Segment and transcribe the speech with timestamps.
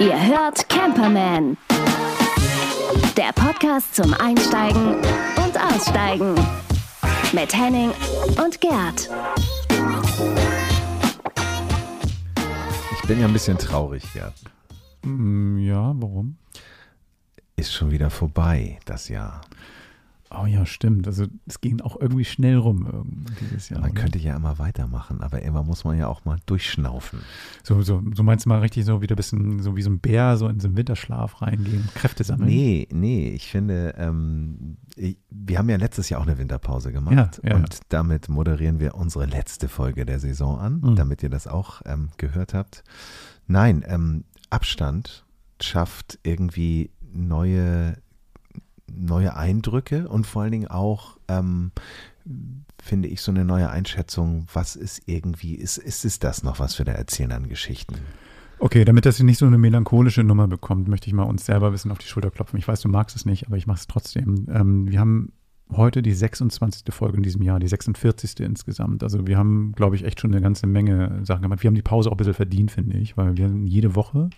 [0.00, 1.58] Ihr hört Camperman.
[3.16, 6.34] Der Podcast zum Einsteigen und Aussteigen.
[7.32, 7.90] Mit Henning
[8.42, 9.10] und Gerd.
[12.94, 14.34] Ich bin ja ein bisschen traurig, Gerd.
[15.02, 16.38] Mm, Ja, warum?
[17.56, 19.42] Ist schon wieder vorbei, das Jahr.
[20.34, 21.06] Oh ja, stimmt.
[21.06, 23.80] Also es ging auch irgendwie schnell rum dieses Jahr.
[23.80, 24.00] Man oder?
[24.00, 27.20] könnte ja immer weitermachen, aber immer muss man ja auch mal durchschnaufen.
[27.62, 29.98] so, so, so meinst du mal richtig so wieder ein bisschen so wie so ein
[30.00, 32.48] Bär so in so einen Winterschlaf reingehen, Kräfte sammeln?
[32.48, 37.40] Nee, nee, ich finde, ähm, ich, wir haben ja letztes Jahr auch eine Winterpause gemacht
[37.42, 40.96] Ja, ja, und damit moderieren wir unsere letzte Folge der Saison an, Mhm.
[40.96, 42.84] damit ihr das auch ähm, gehört habt.
[43.46, 45.24] Nein, ähm, Abstand
[45.60, 47.96] schafft irgendwie neue,
[48.96, 51.72] neue Eindrücke und vor allen Dingen auch, ähm,
[52.82, 56.78] finde ich, so eine neue Einschätzung, was ist irgendwie, ist, ist es das noch, was
[56.78, 57.96] wir da erzählen an Geschichten?
[58.58, 61.90] Okay, damit das nicht so eine melancholische Nummer bekommt, möchte ich mal uns selber bisschen
[61.90, 62.58] auf die Schulter klopfen.
[62.58, 64.46] Ich weiß, du magst es nicht, aber ich mache es trotzdem.
[64.48, 65.32] Ähm, wir haben
[65.76, 66.84] heute die 26.
[66.94, 68.40] Folge in diesem Jahr, die 46.
[68.40, 69.02] insgesamt.
[69.02, 71.62] Also wir haben, glaube ich, echt schon eine ganze Menge Sachen gemacht.
[71.62, 74.30] Wir haben die Pause auch ein bisschen verdient, finde ich, weil wir jede Woche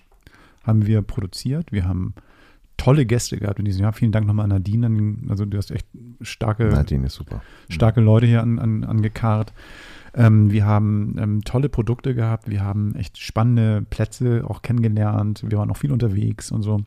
[0.62, 1.70] haben wir produziert.
[1.70, 2.14] Wir haben
[2.76, 3.92] tolle Gäste gehabt in diesem Jahr.
[3.92, 5.16] Vielen Dank nochmal an Nadine.
[5.28, 5.86] Also du hast echt
[6.20, 7.42] starke Nadine ist super.
[7.68, 9.52] starke Leute hier an, an, angekarrt.
[10.14, 15.58] Ähm, wir haben ähm, tolle Produkte gehabt, wir haben echt spannende Plätze auch kennengelernt, wir
[15.58, 16.82] waren auch viel unterwegs und so.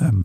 [0.00, 0.24] Ähm,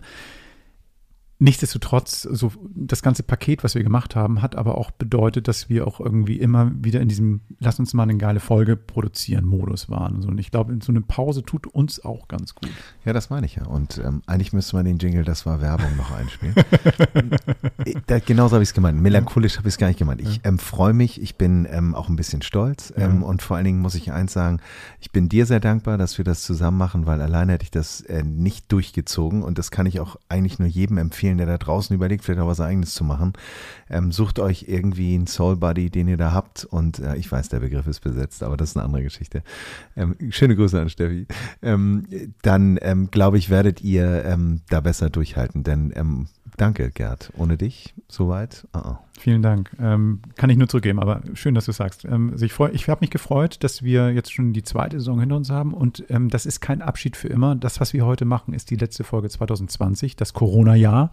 [1.44, 5.88] Nichtsdestotrotz, so das ganze Paket, was wir gemacht haben, hat aber auch bedeutet, dass wir
[5.88, 10.18] auch irgendwie immer wieder in diesem Lass uns mal eine geile Folge produzieren Modus waren.
[10.18, 10.28] Und, so.
[10.28, 12.70] und ich glaube, so eine Pause tut uns auch ganz gut.
[13.06, 13.66] Ja, das meine ich ja.
[13.66, 16.54] Und ähm, eigentlich müsste man den Jingle, das war Werbung, noch einspielen.
[17.86, 19.02] Äh, da, genauso habe ich es gemeint.
[19.02, 20.22] Melancholisch habe ich es gar nicht gemeint.
[20.22, 22.94] Ich ähm, freue mich, ich bin ähm, auch ein bisschen stolz.
[22.96, 23.28] Ähm, Ja.
[23.28, 24.60] Und vor allen Dingen muss ich eins sagen,
[25.00, 28.02] ich bin dir sehr dankbar, dass wir das zusammen machen, weil alleine hätte ich das
[28.02, 29.42] äh, nicht durchgezogen.
[29.42, 32.48] Und das kann ich auch eigentlich nur jedem empfehlen, der da draußen überlegt, vielleicht auch
[32.48, 33.34] was eigenes zu machen.
[33.90, 36.66] Ähm, sucht euch irgendwie einen Soul Buddy, den ihr da habt.
[36.66, 39.44] Und äh, ich weiß, der Begriff ist besetzt, aber das ist eine andere Geschichte.
[39.96, 41.28] Ähm, schöne Grüße an Steffi.
[41.62, 42.06] Ähm,
[42.42, 45.64] dann ähm, glaube ich, werdet ihr ähm, da besser durchhalten.
[45.64, 46.28] Denn ähm,
[46.58, 47.32] danke, Gerd.
[47.38, 48.68] Ohne dich soweit.
[48.76, 49.11] Uh -uh.
[49.22, 49.70] Vielen Dank.
[49.80, 52.06] Ähm, kann ich nur zurückgeben, aber schön, dass du sagst.
[52.06, 55.20] Ähm, also ich freu, ich habe mich gefreut, dass wir jetzt schon die zweite Saison
[55.20, 57.56] hinter uns haben und ähm, das ist kein Abschied für immer.
[57.56, 61.12] Das, was wir heute machen, ist die letzte Folge 2020, das Corona-Jahr.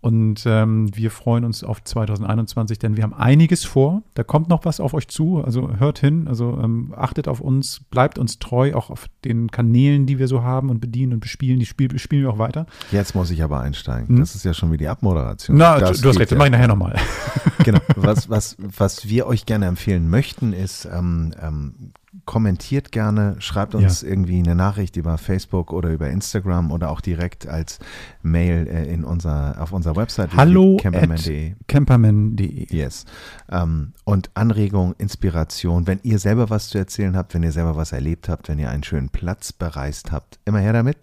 [0.00, 4.02] Und ähm, wir freuen uns auf 2021, denn wir haben einiges vor.
[4.14, 5.42] Da kommt noch was auf euch zu.
[5.42, 10.06] Also hört hin, also ähm, achtet auf uns, bleibt uns treu, auch auf den Kanälen,
[10.06, 11.60] die wir so haben und bedienen und bespielen.
[11.60, 12.66] Die spiel, spielen wir auch weiter.
[12.90, 14.08] Jetzt muss ich aber einsteigen.
[14.08, 14.16] Hm?
[14.18, 15.56] Das ist ja schon wie die Abmoderation.
[15.56, 16.38] Na, Das du hast recht, das ja.
[16.38, 16.96] mache ich nachher nochmal.
[17.64, 17.80] genau.
[17.96, 21.92] Was, was, was wir euch gerne empfehlen möchten, ist, ähm, ähm,
[22.26, 27.48] kommentiert gerne, schreibt uns irgendwie eine Nachricht über Facebook oder über Instagram oder auch direkt
[27.48, 27.80] als
[28.22, 30.36] Mail äh, in unser, auf unserer Website.
[30.36, 31.54] Hallo www.camperman.de.
[31.66, 32.66] Camperman.de.
[32.70, 33.04] Yes.
[33.50, 37.92] Ähm, und Anregung, Inspiration, wenn ihr selber was zu erzählen habt, wenn ihr selber was
[37.92, 40.98] erlebt habt, wenn ihr einen schönen Platz bereist habt, immer her damit.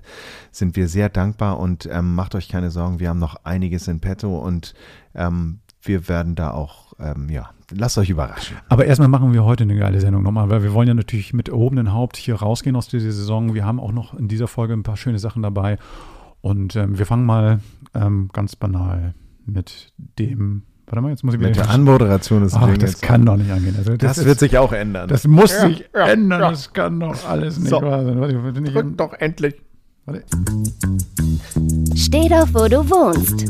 [0.52, 4.00] Sind wir sehr dankbar und ähm, macht euch keine Sorgen, wir haben noch einiges in
[4.00, 4.74] petto und
[5.14, 8.58] ähm, wir werden da auch, ähm, ja, lasst euch überraschen.
[8.70, 11.50] Aber erstmal machen wir heute eine geile Sendung nochmal, weil wir wollen ja natürlich mit
[11.50, 13.54] erhobenem Haupt hier rausgehen aus dieser Saison.
[13.54, 15.78] Wir haben auch noch in dieser Folge ein paar schöne Sachen dabei.
[16.42, 17.60] Und ähm, wir fangen mal
[17.94, 19.14] ähm, ganz banal
[19.46, 20.64] mit dem.
[20.88, 21.64] Warte mal, jetzt muss ich Mit wieder.
[21.64, 23.76] der Anmoderation ist Ach, das kann doch nicht angehen.
[23.78, 25.08] Also, das, ist- wird sich auch ändern.
[25.08, 26.42] Das muss Ja, sich ja, ändern.
[26.42, 26.50] ja.
[26.50, 27.82] Das kann doch alles nicht So.
[27.82, 28.18] wahr sein.
[28.66, 29.56] Drückt doch endlich.
[30.06, 30.24] warte.
[31.96, 33.46] Steh doch, wo du wohnst.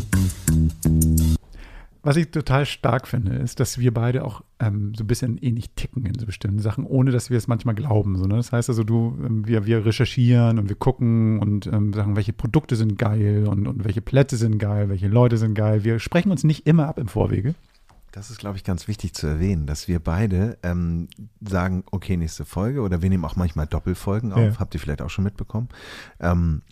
[2.04, 5.76] Was ich total stark finde, ist, dass wir beide auch ähm, so ein bisschen ähnlich
[5.76, 8.18] ticken in so bestimmten Sachen, ohne dass wir es manchmal glauben.
[8.18, 8.38] So, ne?
[8.38, 12.34] Das heißt also, du, ähm, wir, wir recherchieren und wir gucken und ähm, sagen, welche
[12.34, 15.84] Produkte sind geil und, und welche Plätze sind geil, welche Leute sind geil.
[15.84, 17.54] Wir sprechen uns nicht immer ab im Vorwege.
[18.12, 21.08] Das ist, glaube ich, ganz wichtig zu erwähnen, dass wir beide ähm,
[21.40, 24.59] sagen, okay, nächste Folge oder wir nehmen auch manchmal Doppelfolgen auf, Ja.
[24.59, 25.70] habt ihr vielleicht auch schon mitbekommen.
[26.20, 26.64] Ähm,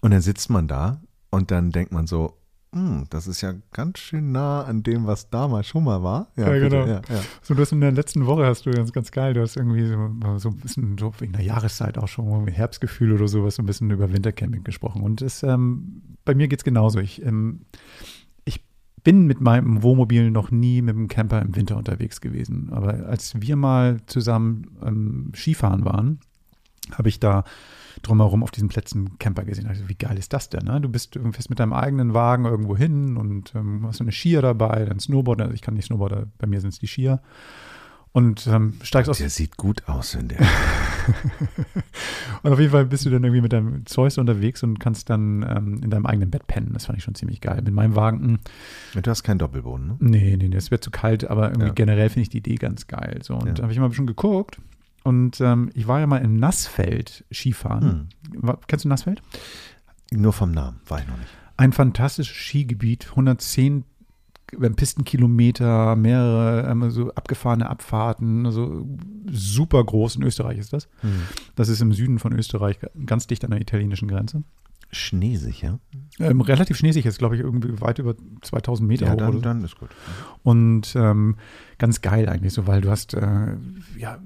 [0.00, 1.00] und dann sitzt man da
[1.30, 2.36] und dann denkt man so,
[2.74, 6.28] hm, das ist ja ganz schön nah an dem, was damals schon mal war.
[6.36, 6.86] Ja, bitte, genau.
[6.86, 7.20] Ja, ja.
[7.42, 9.86] So, du hast in der letzten Woche hast du ganz, ganz geil, du hast irgendwie
[9.86, 13.66] so, so ein bisschen so wegen der Jahreszeit auch schon Herbstgefühl oder sowas, so ein
[13.66, 15.02] bisschen über Wintercamping gesprochen.
[15.02, 16.98] Und das, ähm, bei mir geht es genauso.
[16.98, 17.66] Ich, ähm,
[18.46, 18.64] ich
[19.04, 22.70] bin mit meinem Wohnmobil noch nie mit dem Camper im Winter unterwegs gewesen.
[22.72, 26.20] Aber als wir mal zusammen ähm, Skifahren waren,
[26.96, 27.44] habe ich da
[28.02, 29.66] drumherum auf diesen Plätzen Camper gesehen.
[29.66, 30.64] Also, wie geil ist das denn?
[30.64, 30.80] Ne?
[30.80, 34.84] Du bist fährst mit deinem eigenen Wagen irgendwo hin und ähm, hast eine Skier dabei,
[34.84, 35.40] dann Snowboard.
[35.42, 37.20] Also ich kann nicht Snowboarder, bei mir sind es die Skier.
[38.12, 39.18] und ähm, steigst aus.
[39.18, 40.38] Der sieht gut aus, wenn der.
[42.42, 45.44] und auf jeden Fall bist du dann irgendwie mit deinem Zeus unterwegs und kannst dann
[45.48, 46.70] ähm, in deinem eigenen Bett pennen.
[46.72, 47.60] Das fand ich schon ziemlich geil.
[47.64, 48.38] Mit meinem Wagen.
[49.00, 49.96] Du hast keinen Doppelboden, ne?
[50.00, 51.72] Nee, nee, das wird zu kalt, aber irgendwie Ja.
[51.72, 53.20] generell finde ich die Idee ganz geil.
[53.22, 53.52] So, und Ja.
[53.54, 54.58] da habe ich mal bisschen geguckt.
[55.04, 58.08] Und ähm, ich war ja mal in Nassfeld Skifahren.
[58.32, 58.56] Hm.
[58.66, 59.22] Kennst du Nassfeld?
[60.12, 61.30] Nur vom Namen, war ich noch nicht.
[61.56, 63.84] Ein fantastisches Skigebiet, 110
[64.76, 68.86] Pistenkilometer, mehrere ähm, so abgefahrene Abfahrten, also
[69.30, 70.88] super groß in Österreich ist das.
[71.54, 74.42] Das ist im Süden von Österreich, ganz dicht an der italienischen Grenze.
[74.92, 75.80] Schneesicher?
[76.18, 79.16] Ähm, relativ schneesig ist, glaube ich, irgendwie weit über 2000 Meter Ja, hoch.
[79.16, 79.40] dann, so.
[79.40, 79.88] dann ist gut.
[80.42, 81.36] Und ähm,
[81.78, 83.56] ganz geil eigentlich so, weil du hast äh,
[83.96, 84.18] ja,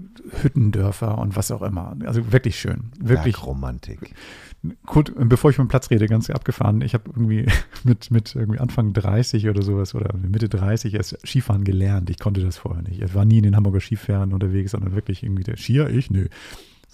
[0.42, 1.96] Hüttendörfer und was auch immer.
[2.04, 2.90] Also wirklich schön.
[2.98, 4.14] Wirklich Bergromantik.
[4.86, 6.80] gut, bevor ich vom Platz rede, ganz abgefahren.
[6.80, 7.46] Ich habe irgendwie
[7.84, 12.10] mit, mit irgendwie Anfang 30 oder sowas oder Mitte 30 erst Skifahren gelernt.
[12.10, 13.00] Ich konnte das vorher nicht.
[13.00, 16.26] Ich war nie in den Hamburger Skifähren unterwegs, sondern wirklich irgendwie der Skier, ich, nö.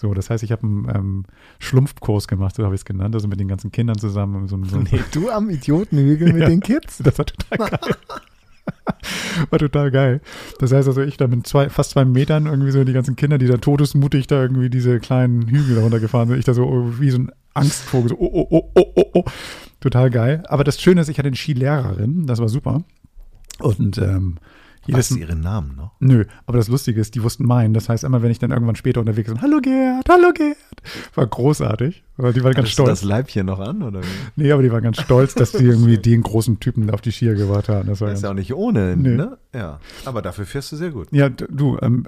[0.02, 1.24] So, das heißt, ich habe einen ähm,
[1.60, 4.48] Schlumpfkurs gemacht, so habe ich es genannt, also mit den ganzen Kindern zusammen.
[4.48, 6.48] So, so, Nee, du am Idiotenhügel mit Ja.
[6.48, 6.98] den Kids?
[6.98, 7.94] Das war total geil.
[9.50, 10.20] War total geil.
[10.58, 13.38] Das heißt also, ich da mit zwei, fast zwei Metern irgendwie so die ganzen Kinder,
[13.38, 16.38] die da todesmutig da irgendwie diese kleinen Hügel runtergefahren sind.
[16.38, 19.24] Ich da so wie so ein Angstvogel, so oh, oh, oh, oh, oh, oh.
[19.80, 20.42] Total geil.
[20.48, 22.82] Aber das Schöne ist, ich hatte eine Skilehrerin, das war super.
[23.60, 24.38] Und ähm,
[24.86, 25.92] jedes, Weißt du ihren Namen noch?
[26.00, 27.72] Nö, aber das Lustige ist, die wussten meinen.
[27.74, 30.56] Das heißt, immer wenn ich dann irgendwann später unterwegs bin, hallo Gerd, hallo Gerd,
[31.14, 32.02] war großartig.
[32.16, 33.00] Weil die war ganz Hattest du stolz.
[33.00, 33.82] das Leibchen noch an?
[33.82, 34.00] Oder?
[34.36, 37.34] Nee, aber die war ganz stolz, dass die irgendwie den großen Typen auf die Skier
[37.34, 37.88] gebracht haben.
[37.88, 39.10] Das war Das ist ja auch nicht ohne, Nee.
[39.16, 39.38] ne?
[39.54, 39.80] Ja.
[40.04, 41.08] Aber dafür fährst du sehr gut.
[41.12, 42.06] Ja, du, ähm,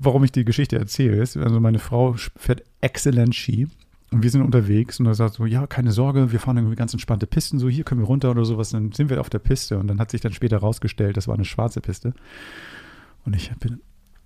[0.00, 3.68] warum ich die Geschichte erzähle, ist, also meine Frau fährt exzellent Ski
[4.12, 6.92] und wir sind unterwegs und er sagt so, ja, keine Sorge, wir fahren irgendwie ganz
[6.92, 9.78] entspannte Pisten, so hier können wir runter oder sowas, dann sind wir auf der Piste.
[9.78, 12.14] Und dann hat sich dann später rausgestellt, das war eine schwarze Piste.
[13.24, 13.80] Und ich bin,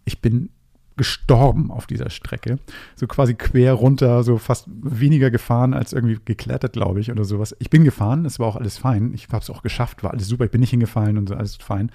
[0.05, 0.50] ich bin
[0.97, 2.59] gestorben auf dieser Strecke,
[2.94, 7.56] so quasi quer runter, so fast weniger gefahren als irgendwie geklettert, glaube ich, oder sowas.
[7.59, 10.29] Ich bin gefahren, es war auch alles fein, ich habe es auch geschafft, war alles
[10.29, 11.91] super, ich bin nicht hingefallen und so, alles fein,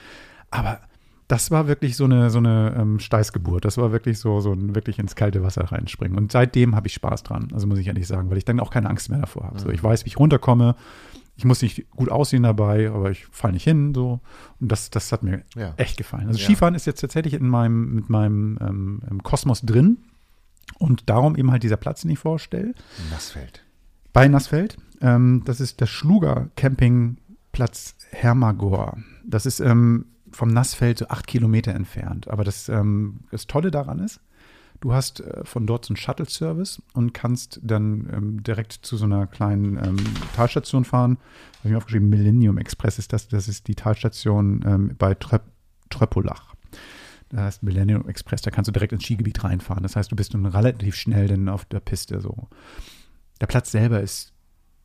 [0.50, 0.80] aber
[1.28, 3.66] das war wirklich so eine, so eine ähm, Steißgeburt.
[3.66, 6.18] Das war wirklich so, so ein wirklich ins kalte Wasser reinspringen.
[6.18, 7.50] Und seitdem habe ich Spaß dran.
[7.54, 9.60] Also muss ich ehrlich sagen, weil ich dann auch keine Angst mehr davor habe.
[9.60, 10.76] So, ich weiß, wie ich runterkomme.
[11.38, 13.94] Ich muss nicht gut aussehen dabei, aber ich falle nicht hin.
[13.94, 14.22] So.
[14.62, 15.74] Und das, das hat mir Ja.
[15.78, 16.28] echt gefallen.
[16.28, 16.46] Also Ja.
[16.46, 19.98] Skifahren ist jetzt tatsächlich in meinem, mit meinem ähm, im Kosmos drin.
[20.78, 22.74] Und darum eben halt dieser Platz, den ich vorstelle.
[23.12, 23.64] Nassfeld.
[24.14, 24.78] Bei Nassfeld.
[25.02, 28.98] Ähm, das ist der Schluger Campingplatz Hermagor.
[29.26, 30.06] Das ist ähm,
[30.36, 32.28] vom Nassfeld so acht Kilometer entfernt.
[32.28, 34.20] Aber das, ähm, das Tolle daran ist,
[34.82, 39.06] du hast äh, von dort so einen Shuttle-Service und kannst dann ähm, direkt zu so
[39.06, 39.98] einer kleinen ähm,
[40.36, 41.18] Talstation fahren.
[41.60, 43.28] Habe ich mir aufgeschrieben, Millennium Express ist das.
[43.28, 45.44] Das ist die Talstation ähm, bei Tröp
[45.90, 46.56] Tröppolach.
[47.30, 49.84] Da heißt Millennium Express, da kannst du direkt ins Skigebiet reinfahren.
[49.84, 52.48] Das heißt, du bist dann relativ schnell dann auf der Piste so.
[53.40, 54.34] Der Platz selber ist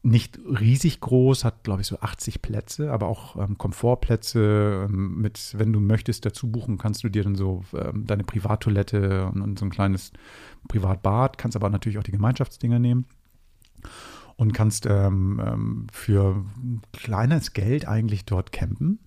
[0.03, 5.55] nicht riesig groß, hat glaube ich so 80 Plätze, aber auch ähm, Komfortplätze ähm, mit,
[5.59, 9.59] wenn du möchtest, dazu buchen, kannst du dir dann so ähm, deine Privattoilette und, und
[9.59, 10.13] so ein kleines
[10.69, 13.05] Privatbad, kannst aber natürlich auch die Gemeinschaftsdinger nehmen
[14.37, 16.47] und kannst ähm, ähm, für
[16.93, 19.01] kleines Geld eigentlich dort campen.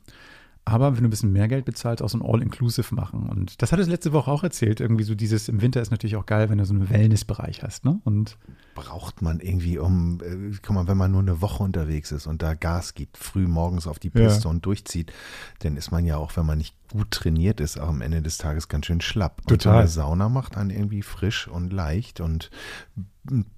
[0.66, 3.28] Aber wenn du ein bisschen mehr Geld bezahlst, auch so ein All-Inclusive machen.
[3.28, 4.80] Und das hat es letzte Woche auch erzählt.
[4.80, 7.84] Irgendwie so dieses, im Winter ist natürlich auch geil, wenn du so einen Wellnessbereich hast.
[7.84, 8.00] Ne?
[8.06, 8.38] Und
[8.76, 12.42] Braucht man irgendwie um, äh, guck mal, wenn man nur eine Woche unterwegs ist und
[12.42, 14.26] da Gas gibt, früh morgens auf die Ja.
[14.26, 15.12] Piste und durchzieht,
[15.60, 18.38] dann ist man ja auch, wenn man nicht gut trainiert ist, auch am Ende des
[18.38, 19.42] Tages ganz schön schlapp.
[19.42, 19.80] Und Total.
[19.80, 22.50] eine Sauna macht einen irgendwie frisch und leicht und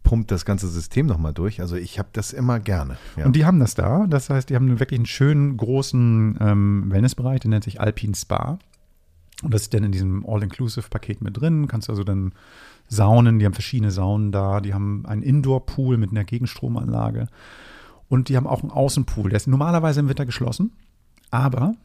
[0.04, 1.60] pumpt das ganze System nochmal durch.
[1.62, 2.98] Also ich habe das immer gerne.
[3.18, 3.26] Ja.
[3.26, 4.06] Und die haben das da.
[4.08, 8.60] Das heißt, die haben wirklich einen schönen großen ähm, Wellnessbereich, der nennt sich Alpine Spa.
[9.46, 11.68] Und das ist dann in diesem All-Inclusive-Paket mit drin.
[11.68, 12.34] Kannst also dann
[12.88, 14.60] Saunen, die haben verschiedene Saunen da.
[14.60, 17.28] Die haben einen Indoor-Pool mit einer Gegenstromanlage.
[18.10, 19.30] Und die haben auch einen Außenpool.
[19.30, 20.72] Der ist normalerweise im Winter geschlossen.
[21.30, 21.76] Aber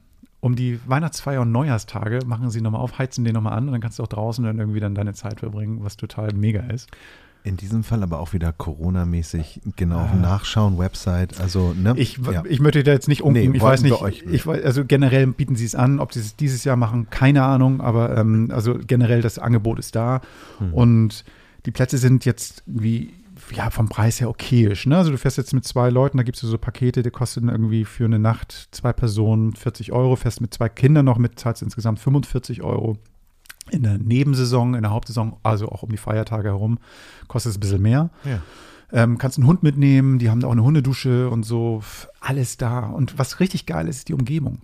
[0.40, 3.80] um die Weihnachtsfeier und Neujahrstage machen sie nochmal auf, heizen den nochmal an und dann
[3.82, 6.88] kannst du auch draußen dann irgendwie dann deine Zeit verbringen, was total mega ist.
[7.42, 11.90] In diesem Fall aber auch wieder Corona-mäßig genau nachschauen, Website, also ne?
[11.92, 11.94] Ah.
[11.96, 12.42] Ich, ja.
[12.48, 13.50] ich möchte da jetzt nicht unken.
[13.50, 16.20] Nee, ich weiß nicht, euch- ich weiß, also generell bieten sie es an, ob sie
[16.20, 20.20] es dieses Jahr machen, keine Ahnung, aber ähm, also generell das Angebot ist da
[20.58, 20.74] Hm.
[20.74, 21.24] und
[21.66, 23.14] die Plätze sind jetzt wie
[23.54, 24.84] ja, vom Preis her okayisch.
[24.86, 24.98] Ne?
[24.98, 27.86] Also du fährst jetzt mit zwei Leuten, da gibst du so Pakete, die kosten irgendwie
[27.86, 32.00] für eine Nacht zwei Personen 40 Euro, fährst mit zwei Kindern noch mit, zahlst insgesamt
[32.00, 32.98] 45 Euro.
[33.72, 36.78] In der Nebensaison, in der Hauptsaison, also auch um die Feiertage herum,
[37.28, 38.10] kostet es ein bisschen mehr.
[38.24, 38.40] ja.
[38.92, 41.80] Ähm, kannst einen Hund mitnehmen, die haben da auch eine Hundedusche und so,
[42.18, 42.86] alles da.
[42.86, 44.62] Und was richtig geil ist, ist die Umgebung.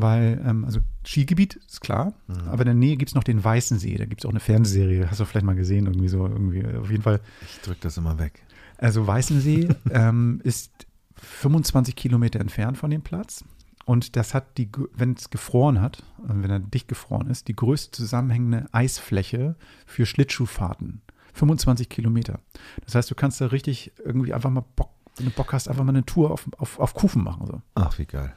[0.00, 2.48] weil, ähm, also Skigebiet ist klar, Mhm.
[2.48, 3.96] aber in der Nähe gibt es noch den Weißen See.
[3.96, 6.88] Da gibt es auch eine Fernsehserie, hast du vielleicht mal gesehen, irgendwie so, irgendwie, auf
[6.90, 7.20] jeden Fall.
[7.42, 8.44] Ich drücke das immer weg.
[8.78, 10.70] Also Weißensee ähm, ist
[11.16, 13.44] 25 Kilometer entfernt von dem Platz.
[13.88, 17.56] Und das hat die, wenn es gefroren hat, äh, wenn er dicht gefroren ist, die
[17.56, 21.00] größte zusammenhängende Eisfläche für Schlittschuhfahrten.
[21.32, 22.40] 25 Kilometer.
[22.84, 25.84] Das heißt, du kannst da richtig irgendwie einfach mal Bock, wenn du Bock hast, einfach
[25.84, 27.46] mal eine Tour auf, auf, auf Kufen machen.
[27.46, 27.62] So.
[27.76, 28.36] Ach, wie geil.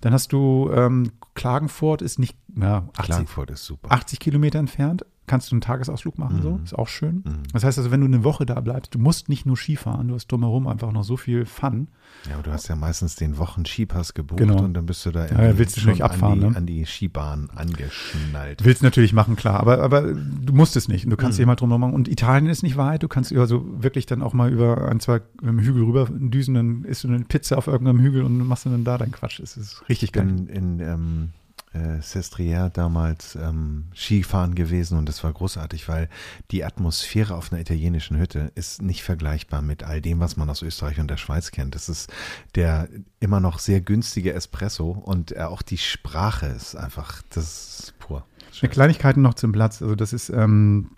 [0.00, 3.92] Dann hast du ähm, Klagenfurt ist nicht, ja, 80, Klagenfurt ist super.
[3.92, 5.06] 80 Kilometer entfernt.
[5.30, 6.50] Kannst du einen Tagesausflug machen, so.
[6.58, 6.64] Mhm.
[6.64, 7.22] Ist auch schön.
[7.24, 7.42] Mhm.
[7.52, 10.14] Das heißt also, wenn du eine Woche da bleibst, du musst nicht nur Skifahren, du
[10.16, 11.86] hast drumherum einfach noch so viel Fun.
[12.28, 14.62] Ja, aber du hast ja meistens den Wochen-Skipass gebucht Genau.
[14.64, 16.56] und dann bist du da Ja, willst du schon nicht abfahren, an, die, ne?
[16.56, 18.64] an die Skibahn angeschnallt.
[18.64, 21.10] Willst natürlich machen, klar, aber, aber du musst es nicht.
[21.10, 21.42] Du kannst Mhm.
[21.42, 21.94] dich mal drum machen.
[21.94, 23.02] Und Italien ist nicht weit.
[23.02, 26.84] Du kannst also wirklich dann auch mal über ein, zwei ähm, Hügel rüber düsen, dann
[26.84, 29.40] isst du eine Pizza auf irgendeinem Hügel und machst dann da deinen Quatsch.
[29.40, 30.24] Es ist richtig Ich geil.
[30.26, 31.28] bin in ähm,
[31.72, 36.08] äh, Sestriere damals ähm, Skifahren gewesen und das war großartig, weil
[36.50, 40.62] die Atmosphäre auf einer italienischen Hütte ist nicht vergleichbar mit all dem, was man aus
[40.62, 41.74] Österreich und der Schweiz kennt.
[41.74, 42.12] Das ist
[42.54, 42.88] der
[43.20, 48.24] immer noch sehr günstige Espresso und äh, auch die Sprache ist einfach, das ist pur.
[48.60, 49.80] Eine Kleinigkeiten noch zum Platz.
[49.80, 50.90] Also das ist, ähm,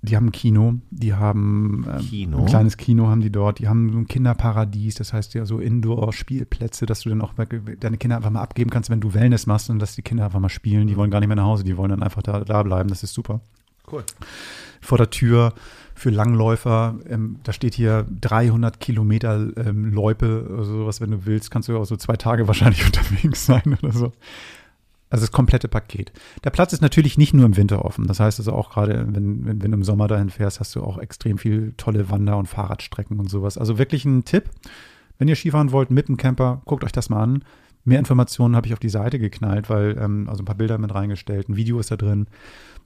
[0.00, 2.38] die haben ein Kino, die haben ähm, Kino?
[2.38, 5.58] ein kleines Kino haben die dort, die haben so ein Kinderparadies, das heißt ja so
[5.58, 9.70] Indoor-Spielplätze, dass du dann auch deine Kinder einfach mal abgeben kannst, wenn du Wellness machst
[9.70, 10.86] und dass die Kinder einfach mal spielen.
[10.86, 12.88] Die wollen gar nicht mehr nach Hause, die wollen dann einfach da, da bleiben.
[12.88, 13.40] Das ist super.
[13.90, 14.04] Cool.
[14.80, 15.54] vor der Tür
[15.94, 16.98] für Langläufer.
[17.08, 21.50] Ähm, da steht hier 300 Kilometer ähm, Loipe oder sowas, wenn du willst.
[21.50, 24.12] Kannst du auch so zwei Tage wahrscheinlich unterwegs sein oder so.
[25.10, 26.12] Also das komplette Paket.
[26.44, 28.06] Der Platz ist natürlich nicht nur im Winter offen.
[28.06, 30.82] Das heißt also auch gerade, wenn, wenn, wenn du im Sommer dahin fährst, hast du
[30.82, 33.56] auch extrem viel tolle Wander- und Fahrradstrecken und sowas.
[33.56, 34.50] Also wirklich ein Tipp.
[35.18, 37.44] Wenn ihr Skifahren wollt mit dem Camper, guckt euch das mal an.
[37.84, 40.94] Mehr Informationen habe ich auf die Seite geknallt, weil, ähm, also ein paar Bilder mit
[40.94, 42.26] reingestellt, ein Video ist da drin.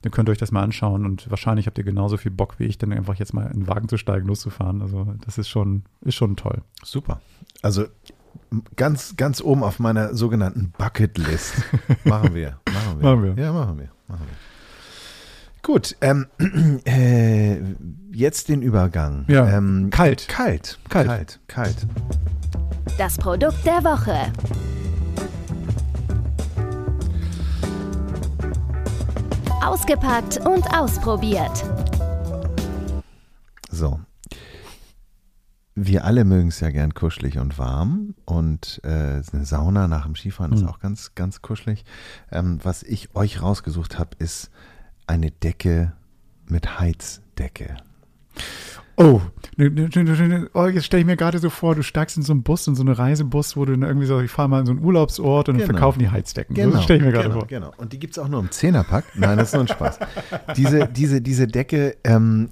[0.01, 2.65] Dann könnt ihr euch das mal anschauen und wahrscheinlich habt ihr genauso viel Bock wie
[2.65, 4.81] ich, dann einfach jetzt mal in den Wagen zu steigen, loszufahren.
[4.81, 6.61] Also das ist schon, ist schon toll.
[6.83, 7.21] Super.
[7.61, 7.85] Also
[8.75, 11.55] ganz, ganz oben auf meiner sogenannten Bucketlist.
[12.03, 12.59] machen wir.
[12.71, 13.09] Machen wir.
[13.09, 13.43] Machen wir.
[13.43, 13.89] Ja, machen wir.
[14.07, 14.37] Machen wir.
[15.63, 16.27] Gut, ähm,
[16.85, 17.57] äh,
[18.11, 19.25] jetzt den Übergang.
[19.29, 20.27] Ja, ähm, kalt.
[20.27, 20.77] Kalt.
[20.89, 21.07] Kalt.
[21.07, 21.39] Kalt.
[21.47, 21.87] Kalt.
[22.97, 24.31] Das Produkt der Woche.
[29.63, 31.63] Ausgepackt und ausprobiert.
[33.71, 33.99] So.
[35.75, 40.15] Wir alle mögen es ja gern kuschelig und warm und äh, eine Sauna nach dem
[40.15, 40.67] Skifahren ist Hm.
[40.67, 41.83] auch ganz, ganz kuschelig.
[42.31, 44.51] Ähm, was ich euch rausgesucht habe, ist
[45.07, 45.93] eine Decke
[46.47, 47.77] mit Heizdecke.
[48.95, 49.21] Oh,
[49.57, 52.31] ne, ne, ne, oh jetzt stelle ich mir gerade so vor, du steigst in so
[52.33, 54.67] einen Bus, in so einen Reisebus, wo du dann irgendwie so, ich fahre mal in
[54.67, 55.65] so einen Urlaubsort und Genau.
[55.71, 56.55] verkaufen die Heizdecken.
[56.71, 57.47] so stelle ich mir gerade genau, vor.
[57.47, 57.71] genau.
[57.77, 59.05] Und die gibt es auch nur im Zehnerpack.
[59.15, 59.97] Nein, das ist nur ein Spaß.
[60.57, 62.49] diese, diese, diese Decke, ähm,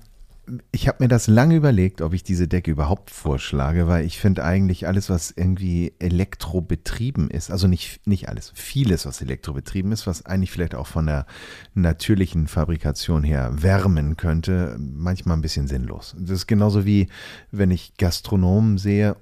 [0.71, 4.43] ich habe mir das lange überlegt, ob ich diese Decke überhaupt vorschlage, weil ich finde
[4.43, 10.25] eigentlich alles, was irgendwie elektrobetrieben ist, also nicht, nicht alles, vieles, was elektrobetrieben ist, was
[10.25, 11.25] eigentlich vielleicht auch von der
[11.73, 16.15] natürlichen Fabrikation her wärmen könnte, manchmal ein bisschen sinnlos.
[16.19, 17.07] Das ist genauso wie,
[17.51, 19.15] wenn ich Gastronomen sehe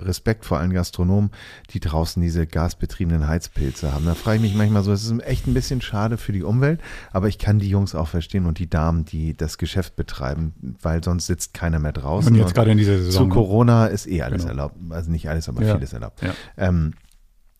[0.00, 1.30] Respekt vor allen Gastronomen,
[1.70, 4.04] die draußen diese gasbetriebenen Heizpilze haben.
[4.04, 6.80] Da frage ich mich manchmal so, es ist echt ein bisschen schade für die Umwelt,
[7.12, 11.04] aber ich kann die Jungs auch verstehen und die Damen, die das Geschäft betreiben, weil
[11.04, 12.32] sonst sitzt keiner mehr draußen.
[12.32, 13.12] Und jetzt gerade in dieser Saison.
[13.24, 13.34] zu ne?
[13.34, 14.50] Corona ist eh alles Genau.
[14.50, 14.76] erlaubt.
[14.90, 15.74] Also nicht alles, aber Ja.
[15.76, 16.20] vieles erlaubt.
[16.22, 16.34] Ja.
[16.56, 16.94] Ähm,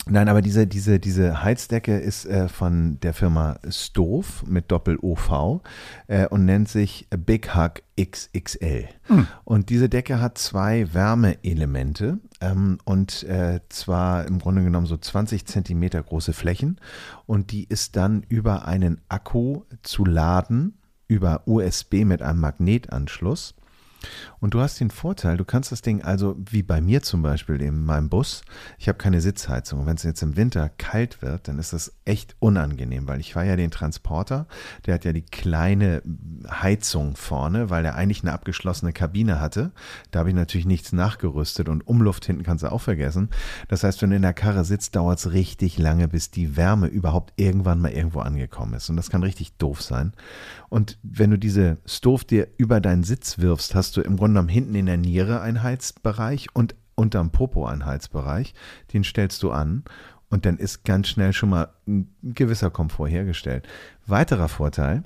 [0.08, 5.60] Nein, aber diese, diese, diese Heizdecke ist äh, von der Firma Stove mit Doppel-OV
[6.08, 8.88] äh, und nennt sich Big Hug XXL.
[9.04, 9.28] Hm.
[9.44, 15.46] Und diese Decke hat zwei Wärmeelemente ähm, und äh, zwar im Grunde genommen so 20
[15.46, 16.80] Zentimeter große Flächen
[17.26, 23.54] und die ist dann über einen Akku zu laden, über USB mit einem Magnetanschluss.
[24.40, 27.60] Und du hast den Vorteil, du kannst das Ding also, wie bei mir zum Beispiel
[27.60, 28.42] in meinem Bus,
[28.78, 29.80] ich habe keine Sitzheizung.
[29.80, 33.34] Und wenn es jetzt im Winter kalt wird, dann ist das echt unangenehm, weil ich
[33.34, 34.46] fahre ja den Transporter,
[34.86, 36.02] der hat ja die kleine
[36.48, 39.72] Heizung vorne, weil er eigentlich eine abgeschlossene Kabine hatte.
[40.10, 43.30] Da habe ich natürlich nichts nachgerüstet und Umluft hinten kannst du auch vergessen.
[43.68, 46.86] Das heißt, wenn du in der Karre sitzt, dauert es richtig lange, bis die Wärme
[46.88, 48.90] überhaupt irgendwann mal irgendwo angekommen ist.
[48.90, 50.12] Und das kann richtig doof sein.
[50.68, 54.48] Und wenn du diese Stove dir über deinen Sitz wirfst, hast du im Grunde genommen
[54.48, 58.54] hinten in der Niere einen Heizbereich und unterm Popo einen Heizbereich.
[58.92, 59.84] Den stellst du an
[60.30, 63.68] und dann ist ganz schnell schon mal ein gewisser Komfort hergestellt.
[64.06, 65.02] Weiterer Vorteil,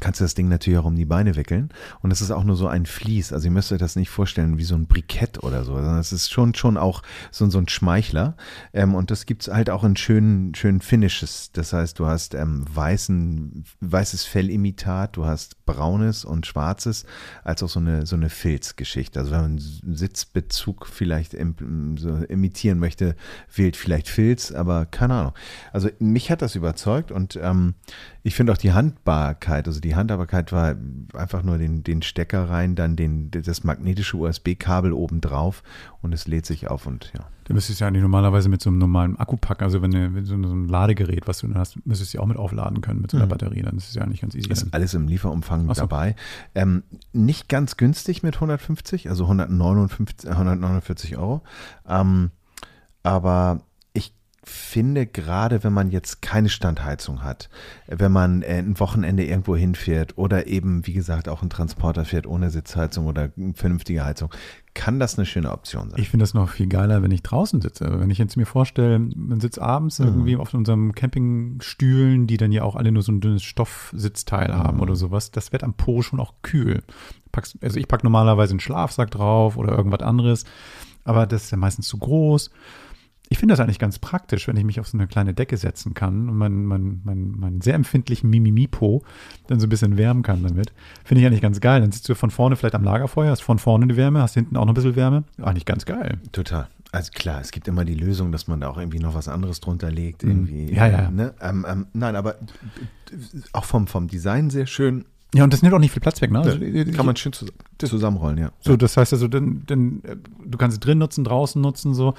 [0.00, 1.70] kannst du das Ding natürlich auch um die Beine wickeln.
[2.02, 3.32] Und es ist auch nur so ein Vlies.
[3.32, 6.12] Also ihr müsst euch das nicht vorstellen wie so ein Brikett oder so, sondern es
[6.12, 8.36] ist schon, schon auch so, so ein Schmeichler.
[8.72, 11.50] Ähm, und das gibt's halt auch in schönen, schönen Finishes.
[11.52, 17.04] Das heißt, du hast ähm, weißen, weißes Fellimitat, du hast braunes und schwarzes,
[17.44, 19.18] als auch so eine, so eine Filzgeschichte.
[19.18, 23.16] Also wenn man Sitzbezug vielleicht im, so imitieren möchte,
[23.54, 25.32] wählt vielleicht Filz, aber keine Ahnung.
[25.72, 27.74] Also mich hat das überzeugt und ähm,
[28.22, 30.74] ich finde auch die Handbarkeit, also die Handhabbarkeit war
[31.14, 35.62] einfach nur den, den Stecker rein, dann den, das magnetische USB-Kabel oben drauf
[36.02, 37.26] und es lädt sich auf und ja.
[37.44, 40.34] Du müsstest ja eigentlich normalerweise mit so einem normalen Akku packen, also wenn du so
[40.34, 43.18] ein Ladegerät, was du dann hast, müsstest du ja auch mit aufladen können mit so
[43.18, 43.30] einer mhm.
[43.30, 44.50] Batterie, dann ist es ja nicht ganz easy.
[44.50, 45.74] Ist alles im Lieferumfang so.
[45.74, 46.16] dabei.
[46.56, 51.42] Ähm, nicht ganz günstig mit 150, also 159, 149 Euro.
[51.88, 52.32] Ähm,
[53.04, 53.60] aber
[54.48, 57.48] finde, gerade wenn man jetzt keine Standheizung hat,
[57.88, 62.28] wenn man äh, ein Wochenende irgendwo hinfährt oder eben, wie gesagt, auch ein Transporter fährt
[62.28, 64.30] ohne Sitzheizung oder vernünftige Heizung,
[64.72, 65.98] kann das eine schöne Option sein.
[66.00, 67.98] Ich finde das noch viel geiler, wenn ich draußen sitze.
[67.98, 70.06] Wenn ich jetzt mir vorstelle, man sitzt abends mhm.
[70.06, 74.58] irgendwie auf unserem Campingstühlen, die dann ja auch alle nur so ein dünnes Stoffsitzteil mhm.
[74.58, 76.84] haben oder sowas, das wird am Po schon auch kühl.
[77.60, 80.44] Also ich packe normalerweise einen Schlafsack drauf oder irgendwas anderes,
[81.04, 82.50] aber das ist ja meistens zu groß
[83.28, 85.94] ich finde das eigentlich ganz praktisch, wenn ich mich auf so eine kleine Decke setzen
[85.94, 89.02] kann und meinen mein, mein, mein sehr empfindlichen Mimimi-Po
[89.48, 90.72] dann so ein bisschen wärmen kann damit.
[91.04, 91.80] Finde ich eigentlich ganz geil.
[91.80, 94.56] Dann sitzt du von vorne vielleicht am Lagerfeuer, hast von vorne die Wärme, hast hinten
[94.56, 95.24] auch noch ein bisschen Wärme.
[95.42, 96.18] Eigentlich ganz geil.
[96.32, 96.68] Total.
[96.92, 99.60] Also klar, es gibt immer die Lösung, dass man da auch irgendwie noch was anderes
[99.60, 100.22] drunter legt.
[100.22, 100.30] Mhm.
[100.30, 101.10] Irgendwie, ja, ja.
[101.10, 101.34] Ne?
[101.40, 102.36] Ähm, ähm, nein, aber
[103.52, 105.04] auch vom, vom Design sehr schön.
[105.34, 106.40] Ja, und das nimmt auch nicht viel Platz weg, ne?
[106.40, 107.32] Also, ja, kann man schön
[107.78, 108.52] zusammenrollen, ja.
[108.60, 112.14] So, das heißt also, denn, denn, äh, du kannst es drin nutzen, draußen nutzen, so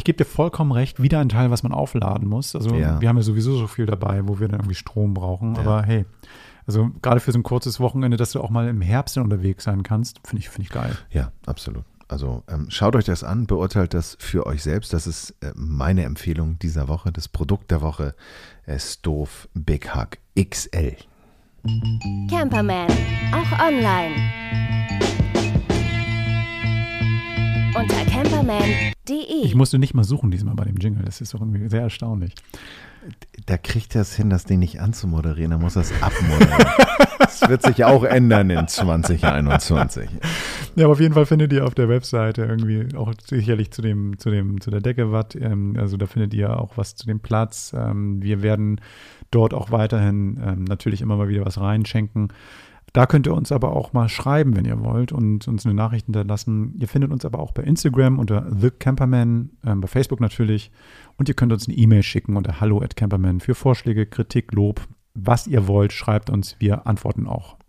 [0.00, 2.56] ich gebe dir vollkommen recht, wieder ein Teil, was man aufladen muss.
[2.56, 2.98] Also ja.
[3.02, 5.56] wir haben ja sowieso so viel dabei, wo wir dann irgendwie Strom brauchen.
[5.56, 5.60] Ja.
[5.60, 6.06] Aber hey,
[6.66, 9.82] also gerade für so ein kurzes Wochenende, dass du auch mal im Herbst unterwegs sein
[9.82, 10.96] kannst, finde ich, finde ich geil.
[11.10, 11.84] Ja, absolut.
[12.08, 14.94] Also ähm, schaut euch das an, beurteilt das für euch selbst.
[14.94, 17.12] Das ist äh, meine Empfehlung dieser Woche.
[17.12, 18.14] Das Produkt der Woche
[18.64, 20.96] ist doof Big Hug XL.
[22.30, 22.88] Camperman,
[23.32, 24.59] auch online.
[27.72, 29.44] Unter camperman.de.
[29.44, 31.04] Ich musste nicht mal suchen diesmal bei dem Jingle.
[31.04, 32.34] Das ist doch irgendwie sehr erstaunlich.
[33.46, 35.52] Da kriegt er es hin, das Ding nicht anzumoderieren.
[35.52, 36.66] Da muss er es abmoderieren.
[37.18, 40.10] das wird sich auch ändern in 2021.
[40.74, 44.18] Ja, aber auf jeden Fall findet ihr auf der Webseite irgendwie auch sicherlich zu dem,
[44.18, 45.36] zu dem, zu der Decke was.
[45.40, 47.72] Ähm, also da findet ihr auch was zu dem Platz.
[47.76, 48.80] Ähm, wir werden
[49.30, 52.32] dort auch weiterhin ähm, natürlich immer mal wieder was reinschenken.
[52.92, 56.06] Da könnt ihr uns aber auch mal schreiben, wenn ihr wollt und uns eine Nachricht
[56.06, 56.74] hinterlassen.
[56.78, 60.72] Ihr findet uns aber auch bei Instagram unter The Camperman, äh, bei Facebook natürlich.
[61.16, 64.80] Und ihr könnt uns eine E-Mail schicken unter hallo at camperman für Vorschläge, Kritik, Lob,
[65.14, 66.56] was ihr wollt, schreibt uns.
[66.58, 67.59] Wir antworten auch.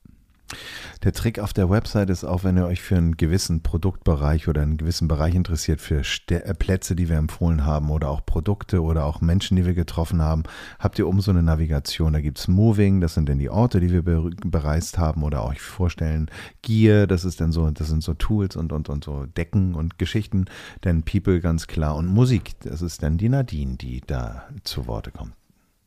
[1.04, 4.62] Der Trick auf der Website ist auch, wenn ihr euch für einen gewissen Produktbereich oder
[4.62, 9.06] einen gewissen Bereich interessiert, für äh, Plätze, die wir empfohlen haben oder auch Produkte oder
[9.06, 10.44] auch Menschen, die wir getroffen haben,
[10.80, 12.14] habt ihr oben so eine Navigation.
[12.14, 15.62] Da gibt es Moving, das sind dann die Orte, die wir bereist haben oder euch
[15.62, 16.30] vorstellen.
[16.62, 19.98] Gear, das ist dann so, das sind so Tools und, und, und so Decken und
[19.98, 20.46] Geschichten.
[20.82, 25.12] Dann People ganz klar und Musik, das ist dann die Nadine, die da zu Worte
[25.12, 25.34] kommt.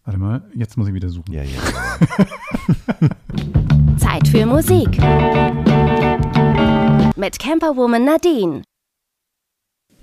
[0.05, 1.33] Warte mal, jetzt muss ich wieder suchen.
[1.33, 1.61] Ja, ja.
[3.97, 4.99] Zeit für Musik.
[7.17, 8.63] Mit Camperwoman Nadine.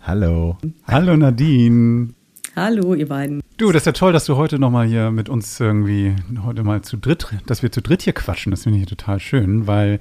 [0.02, 0.58] Hallo.
[0.88, 2.14] Hallo Nadine.
[2.56, 3.42] Hallo, ihr beiden.
[3.58, 6.82] Du, das ist ja toll, dass du heute nochmal hier mit uns irgendwie, heute mal
[6.82, 8.52] zu dritt, dass wir zu dritt hier quatschen.
[8.52, 10.00] Das finde ich total schön, weil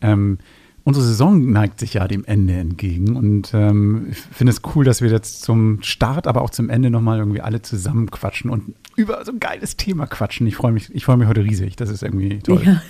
[0.00, 0.38] ähm,
[0.84, 5.02] unsere Saison neigt sich ja dem Ende entgegen und ähm, ich finde es cool, dass
[5.02, 9.24] wir jetzt zum Start, aber auch zum Ende nochmal irgendwie alle zusammen quatschen und über
[9.24, 10.46] so ein geiles Thema quatschen.
[10.46, 11.76] Ich freue mich, ich freue mich heute riesig.
[11.76, 12.62] Das ist irgendwie toll.
[12.64, 12.82] Ja.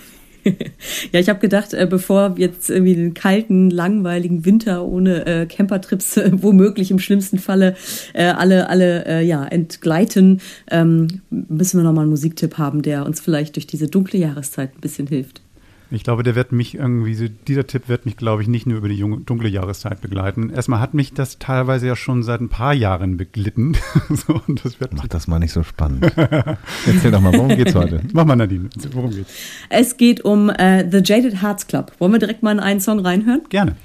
[1.12, 6.16] ja, ich habe gedacht, äh, bevor jetzt irgendwie den kalten, langweiligen Winter ohne äh, Campertrips
[6.16, 7.76] äh, womöglich im schlimmsten Falle
[8.12, 13.20] äh, alle, alle äh, ja, entgleiten, ähm, müssen wir nochmal einen Musiktipp haben, der uns
[13.20, 15.43] vielleicht durch diese dunkle Jahreszeit ein bisschen hilft.
[15.90, 18.88] Ich glaube, der wird mich irgendwie, dieser Tipp wird mich, glaube ich, nicht nur über
[18.88, 20.50] die junge, dunkle Jahreszeit begleiten.
[20.50, 23.76] Erstmal hat mich das teilweise ja schon seit ein paar Jahren beglitten.
[24.08, 26.12] so, das Mach das mal nicht so spannend.
[26.16, 28.00] Erzähl doch mal, worum geht's heute?
[28.12, 28.68] Mach mal, Nadine.
[28.92, 29.32] Worum geht's?
[29.68, 31.92] Es geht um äh, The Jaded Hearts Club.
[31.98, 33.42] Wollen wir direkt mal in einen Song reinhören?
[33.48, 33.76] Gerne.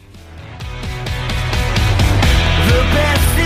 [3.19, 3.38] ist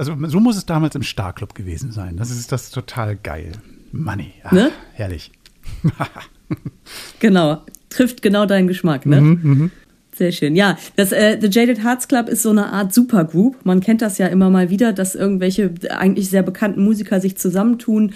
[0.00, 2.16] also so muss es damals im Starclub gewesen sein.
[2.16, 3.52] Das ist das ist total geil.
[3.92, 4.32] Money.
[4.44, 4.72] Ach, ne?
[4.94, 5.30] Herrlich.
[7.20, 7.62] genau.
[7.90, 9.20] Trifft genau deinen Geschmack, ne?
[9.20, 9.70] Mhm, mh.
[10.20, 10.54] Sehr schön.
[10.54, 13.56] Ja, das äh, The Jaded Hearts Club ist so eine Art Supergroup.
[13.64, 18.12] Man kennt das ja immer mal wieder, dass irgendwelche eigentlich sehr bekannten Musiker sich zusammentun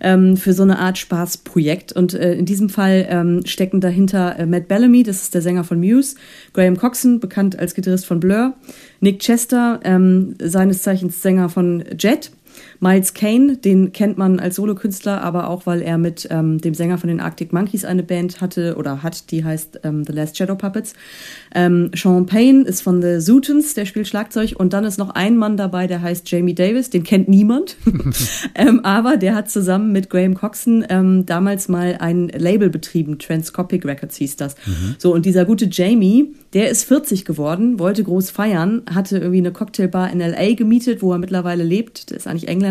[0.00, 1.90] ähm, für so eine Art Spaßprojekt.
[1.90, 5.64] Und äh, in diesem Fall ähm, stecken dahinter äh, Matt Bellamy, das ist der Sänger
[5.64, 6.14] von Muse,
[6.52, 8.54] Graham Coxon, bekannt als Gitarrist von Blur,
[9.00, 12.30] Nick Chester, ähm, seines Zeichens Sänger von Jet,
[12.80, 16.96] Miles Kane, den kennt man als Solokünstler, aber auch, weil er mit ähm, dem Sänger
[16.98, 20.54] von den Arctic Monkeys eine Band hatte oder hat, die heißt ähm, The Last Shadow
[20.54, 20.94] Puppets.
[21.54, 24.54] Ähm, Sean Payne ist von The Zootons, der spielt Schlagzeug.
[24.56, 27.76] Und dann ist noch ein Mann dabei, der heißt Jamie Davis, den kennt niemand.
[28.54, 33.84] ähm, aber der hat zusammen mit Graham Coxon ähm, damals mal ein Label betrieben, Transcopic
[33.84, 34.54] Records hieß das.
[34.66, 34.94] Mhm.
[34.98, 39.52] So, und dieser gute Jamie, der ist 40 geworden, wollte groß feiern, hatte irgendwie eine
[39.52, 40.54] Cocktailbar in L.A.
[40.54, 42.10] gemietet, wo er mittlerweile lebt.
[42.10, 42.67] Der ist eigentlich Engländer.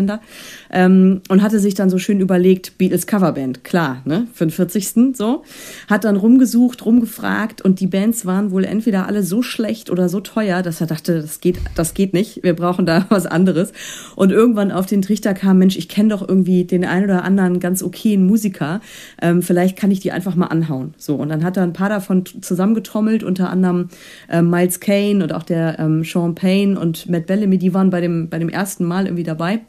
[0.70, 5.16] Ähm, und hatte sich dann so schön überlegt, Beatles Coverband, klar, ne, für den 40.
[5.16, 5.44] so.
[5.88, 10.20] Hat dann rumgesucht, rumgefragt und die Bands waren wohl entweder alle so schlecht oder so
[10.20, 13.72] teuer, dass er dachte, das geht, das geht nicht, wir brauchen da was anderes.
[14.16, 17.60] Und irgendwann auf den Trichter kam, Mensch, ich kenne doch irgendwie den einen oder anderen
[17.60, 18.80] ganz okayen Musiker,
[19.20, 20.94] ähm, vielleicht kann ich die einfach mal anhauen.
[20.96, 23.88] So, und dann hat er ein paar davon zusammengetrommelt, unter anderem
[24.30, 28.00] ähm, Miles Kane und auch der ähm, Sean Payne und Matt Bellamy, die waren bei
[28.00, 29.60] dem, bei dem ersten Mal irgendwie dabei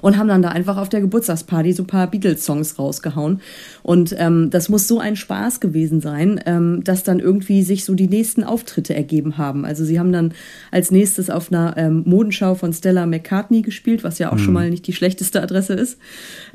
[0.00, 3.40] und haben dann da einfach auf der Geburtstagsparty so ein paar Beatles-Songs rausgehauen.
[3.82, 7.94] Und ähm, das muss so ein Spaß gewesen sein, ähm, dass dann irgendwie sich so
[7.94, 9.64] die nächsten Auftritte ergeben haben.
[9.64, 10.32] Also sie haben dann
[10.70, 14.40] als nächstes auf einer ähm, Modenschau von Stella McCartney gespielt, was ja auch mhm.
[14.40, 15.98] schon mal nicht die schlechteste Adresse ist,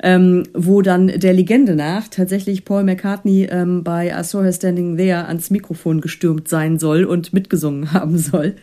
[0.02, 4.96] ähm, wo dann der Legende nach tatsächlich Paul McCartney ähm, bei I Saw Her Standing
[4.96, 8.56] There ans Mikrofon gestürmt sein soll und mitgesungen haben soll.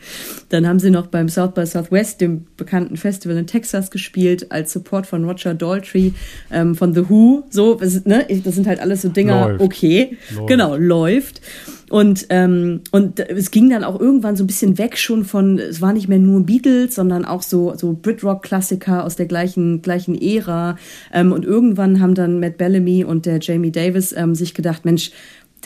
[0.49, 4.73] Dann haben sie noch beim South by Southwest, dem bekannten Festival in Texas, gespielt als
[4.73, 6.13] Support von Roger Daltrey
[6.51, 7.43] ähm, von The Who.
[7.49, 9.61] So, das, ne, das sind halt alles so Dinger, läuft.
[9.61, 10.47] okay, läuft.
[10.47, 11.41] genau, läuft.
[11.89, 15.81] Und, ähm, und es ging dann auch irgendwann so ein bisschen weg schon von, es
[15.81, 20.77] war nicht mehr nur Beatles, sondern auch so, so Brit-Rock-Klassiker aus der gleichen, gleichen Ära.
[21.13, 25.11] Ähm, und irgendwann haben dann Matt Bellamy und der Jamie Davis ähm, sich gedacht, Mensch,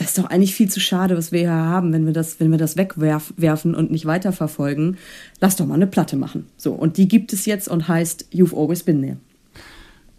[0.00, 2.50] das ist doch eigentlich viel zu schade, was wir hier haben, wenn wir das, wenn
[2.50, 4.96] wir das wegwerfen und nicht weiterverfolgen.
[5.40, 6.46] Lass doch mal eine Platte machen.
[6.56, 9.16] So, und die gibt es jetzt und heißt You've Always Been There.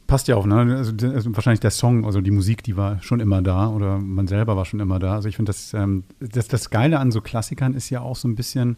[0.06, 0.76] Passt ja auch, ne?
[0.78, 4.28] Also, also wahrscheinlich der Song, also die Musik, die war schon immer da oder man
[4.28, 5.16] selber war schon immer da.
[5.16, 8.28] Also ich finde, das, ähm, das, das Geile an so Klassikern ist ja auch so
[8.28, 8.78] ein bisschen,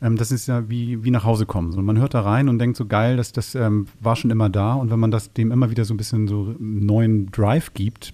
[0.00, 1.72] ähm, das ist ja wie, wie nach Hause kommen.
[1.72, 4.48] So, man hört da rein und denkt so geil, das, das ähm, war schon immer
[4.48, 4.74] da.
[4.74, 8.12] Und wenn man das dem immer wieder so ein bisschen so neuen Drive gibt,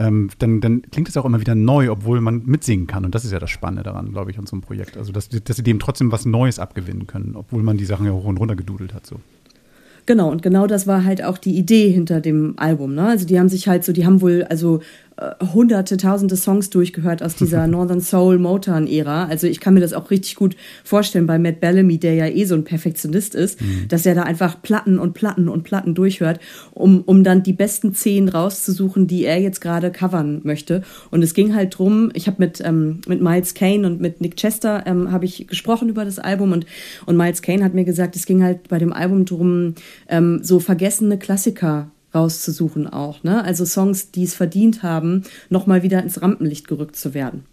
[0.00, 3.04] ähm, dann, dann klingt es auch immer wieder neu, obwohl man mitsingen kann.
[3.04, 4.96] Und das ist ja das Spannende daran, glaube ich, an so einem Projekt.
[4.96, 8.12] Also, dass, dass sie dem trotzdem was Neues abgewinnen können, obwohl man die Sachen ja
[8.12, 9.06] hoch und runter gedudelt hat.
[9.06, 9.16] So.
[10.06, 12.94] Genau, und genau das war halt auch die Idee hinter dem Album.
[12.94, 13.06] Ne?
[13.06, 14.80] Also die haben sich halt so, die haben wohl, also
[15.20, 19.26] äh, hunderte, tausende Songs durchgehört aus dieser Northern Soul Motown-Ära.
[19.26, 22.44] Also ich kann mir das auch richtig gut vorstellen bei Matt Bellamy, der ja eh
[22.44, 23.88] so ein Perfektionist ist, mhm.
[23.88, 26.40] dass er da einfach Platten und Platten und Platten durchhört,
[26.72, 30.82] um, um dann die besten zehn rauszusuchen, die er jetzt gerade covern möchte.
[31.10, 34.36] Und es ging halt drum, ich habe mit, ähm, mit Miles Kane und mit Nick
[34.36, 36.66] Chester ähm, habe ich gesprochen über das Album und,
[37.06, 39.74] und Miles Kane hat mir gesagt, es ging halt bei dem Album drum,
[40.08, 43.22] ähm, so vergessene Klassiker rauszusuchen auch.
[43.22, 43.42] Ne?
[43.44, 47.44] Also Songs, die es verdient haben, nochmal wieder ins Rampenlicht gerückt zu werden.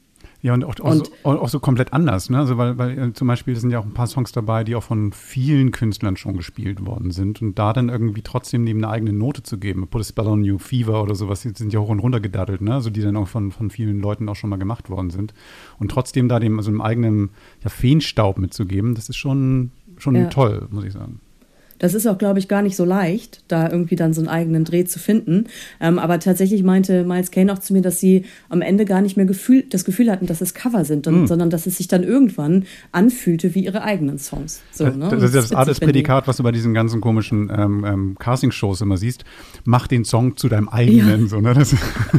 [0.43, 2.37] Ja, und auch, auch, und, so, auch so, komplett anders, ne?
[2.37, 4.83] Also weil, weil äh, zum Beispiel sind ja auch ein paar Songs dabei, die auch
[4.83, 7.41] von vielen Künstlern schon gespielt worden sind.
[7.41, 10.43] Und da dann irgendwie trotzdem neben eine eigene Note zu geben, Put a Spell on
[10.43, 12.75] You, Fever oder sowas, die sind ja hoch und runter gedaddelt, ne?
[12.75, 15.33] Also die dann auch von, von vielen Leuten auch schon mal gemacht worden sind.
[15.79, 17.31] Und trotzdem da dem, also einem eigenen
[17.63, 20.25] ja, Feenstaub mitzugeben, das ist schon, schon ja.
[20.27, 21.19] toll, muss ich sagen.
[21.79, 24.63] Das ist auch, glaube ich, gar nicht so leicht, da irgendwie dann so einen eigenen
[24.63, 25.45] Dreh zu finden.
[25.79, 29.17] Ähm, aber tatsächlich meinte Miles Kane auch zu mir, dass sie am Ende gar nicht
[29.17, 31.27] mehr Gefühl, das Gefühl hatten, dass es Cover sind, und, mm.
[31.27, 34.61] sondern dass es sich dann irgendwann anfühlte wie ihre eigenen Songs.
[34.71, 35.09] So, äh, ne?
[35.09, 38.81] Das ist ja das, das Prädikat, was du bei diesen ganzen komischen ähm, ähm, Casting-Shows
[38.81, 39.23] immer siehst.
[39.65, 41.23] Mach den Song zu deinem eigenen.
[41.23, 41.27] Ja.
[41.27, 41.53] So, ne?
[41.53, 41.75] das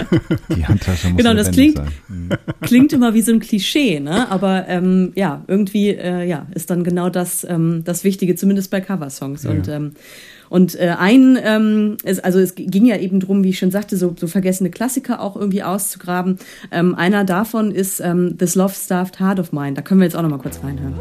[0.57, 2.31] Die Handtasche muss Genau, das klingt, mhm.
[2.61, 4.31] klingt immer wie so ein Klischee, ne?
[4.31, 8.81] aber ähm, ja, irgendwie äh, ja, ist dann genau das, ähm, das Wichtige, zumindest bei
[8.81, 9.48] Coversongs.
[9.49, 9.57] Ja.
[9.57, 9.93] Und, ähm,
[10.51, 13.97] und äh, ein, ähm, ist, also es ging ja eben drum, wie ich schon sagte,
[13.97, 16.39] so, so vergessene Klassiker auch irgendwie auszugraben.
[16.71, 19.75] Ähm, einer davon ist ähm, This Love Starved Heart of Mine.
[19.75, 20.95] Da können wir jetzt auch noch mal kurz reinhören.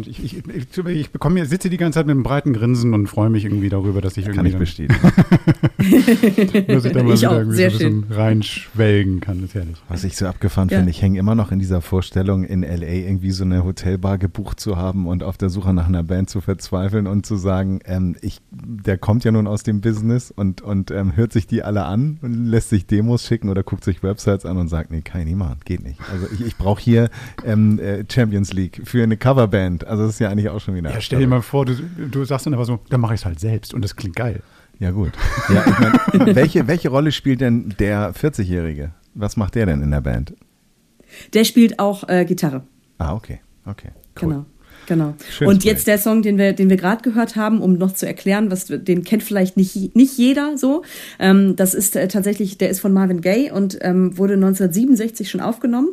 [0.00, 3.30] Ich, ich, ich, ich bekomme, sitze die ganze Zeit mit einem breiten Grinsen und freue
[3.30, 5.00] mich irgendwie darüber, dass ich Kann irgendwie ich bestätigen.
[5.02, 9.38] dann, dass ich da mal Ich wieder auch, irgendwie sehr so ein bisschen reinschwelgen kann.
[9.40, 9.76] Das ist herrlich.
[9.88, 10.78] Was ich so abgefahren Ja.
[10.78, 14.60] finde, ich hänge immer noch in dieser Vorstellung, in LA irgendwie so eine Hotelbar gebucht
[14.60, 18.16] zu haben und auf der Suche nach einer Band zu verzweifeln und zu sagen, ähm,
[18.22, 21.84] ich, der kommt ja nun aus dem Business und, und ähm, hört sich die alle
[21.84, 25.20] an und lässt sich Demos schicken oder guckt sich Websites an und sagt, nee, kann
[25.22, 25.98] ich nicht machen, geht nicht.
[26.12, 27.10] Also ich, ich brauche hier
[27.44, 29.81] ähm, äh, Champions League für eine Coverband.
[29.86, 30.90] Also das ist ja eigentlich auch schon wieder.
[30.90, 33.24] Ja, stell dir mal vor, du, du sagst dann aber so, dann mache ich es
[33.26, 34.42] halt selbst und das klingt geil.
[34.78, 35.12] Ja, gut.
[35.48, 38.92] Ja, ich mein, welche, welche Rolle spielt denn der 40-Jährige?
[39.14, 40.34] Was macht der denn in der Band?
[41.34, 42.62] Der spielt auch äh, Gitarre.
[42.98, 43.40] Ah, okay.
[43.64, 43.90] Okay.
[44.20, 44.28] Cool.
[44.28, 44.46] Genau.
[44.86, 45.14] Genau.
[45.30, 48.06] Schönes und jetzt der Song, den wir, den wir gerade gehört haben, um noch zu
[48.06, 50.82] erklären, was den kennt vielleicht nicht, nicht jeder so.
[51.18, 55.40] Ähm, das ist äh, tatsächlich, der ist von Marvin Gaye und ähm, wurde 1967 schon
[55.40, 55.90] aufgenommen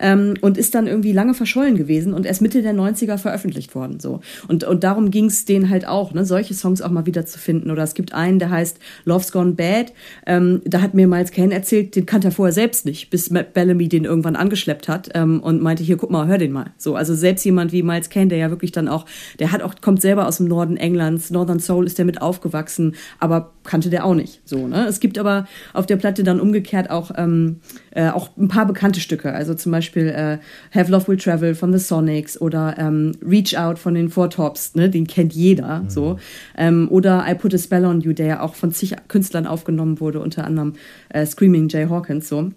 [0.00, 4.00] ähm, und ist dann irgendwie lange verschollen gewesen und erst Mitte der 90er veröffentlicht worden.
[4.00, 4.20] So.
[4.46, 7.38] Und, und darum ging es denen halt auch, ne, solche Songs auch mal wieder zu
[7.38, 7.70] finden.
[7.70, 9.92] Oder es gibt einen, der heißt Love's Gone Bad.
[10.26, 13.54] Ähm, da hat mir Miles Kane erzählt, den kannte er vorher selbst nicht, bis Matt
[13.54, 16.72] Bellamy den irgendwann angeschleppt hat ähm, und meinte, hier, guck mal, hör den mal.
[16.76, 19.06] So, also selbst jemand wie Miles Kane, der ja wirklich dann auch,
[19.38, 22.94] der hat auch, kommt selber aus dem Norden Englands, Northern Soul ist der mit aufgewachsen,
[23.18, 24.40] aber kannte der auch nicht.
[24.44, 24.86] So, ne?
[24.86, 27.60] Es gibt aber auf der Platte dann umgekehrt auch, ähm,
[27.90, 29.32] äh, auch ein paar bekannte Stücke.
[29.32, 30.38] Also zum Beispiel äh,
[30.76, 34.74] Have Love Will Travel von The Sonics oder ähm, Reach Out von den Four Tops,
[34.74, 34.88] ne?
[34.88, 35.84] Den kennt jeder.
[35.88, 36.18] So.
[36.56, 40.00] Ähm, oder I Put a Spell on You, der ja auch von zig Künstlern aufgenommen
[40.00, 40.74] wurde, unter anderem
[41.08, 42.28] äh, Screaming Jay Hawkins.
[42.28, 42.50] So.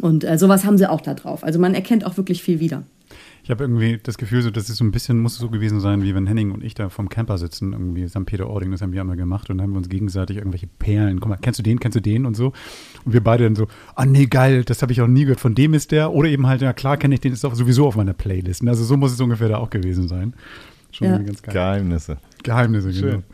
[0.00, 1.44] Und äh, sowas haben sie auch da drauf.
[1.44, 2.82] Also man erkennt auch wirklich viel wieder.
[3.50, 5.80] Ich habe irgendwie das Gefühl, so, dass es so ein bisschen muss es so gewesen
[5.80, 8.24] sein, wie wenn Henning und ich da vom Camper sitzen, irgendwie St.
[8.24, 11.30] Peter-Ording, das haben wir einmal gemacht und dann haben wir uns gegenseitig irgendwelche Perlen, guck
[11.30, 12.52] mal, kennst du den, kennst du den und so.
[13.04, 15.56] Und wir beide dann so, ah nee, geil, das habe ich auch nie gehört, von
[15.56, 16.12] dem ist der.
[16.12, 18.64] Oder eben halt, ja klar kenne ich den, ist auch sowieso auf meiner Playlist.
[18.68, 20.34] Also so muss es ungefähr da auch gewesen sein.
[20.92, 21.14] Schon Ja.
[21.14, 21.52] irgendwie ganz geil.
[21.52, 22.18] Geheimnisse.
[22.44, 23.00] Geheimnisse, genau.
[23.00, 23.24] Schön.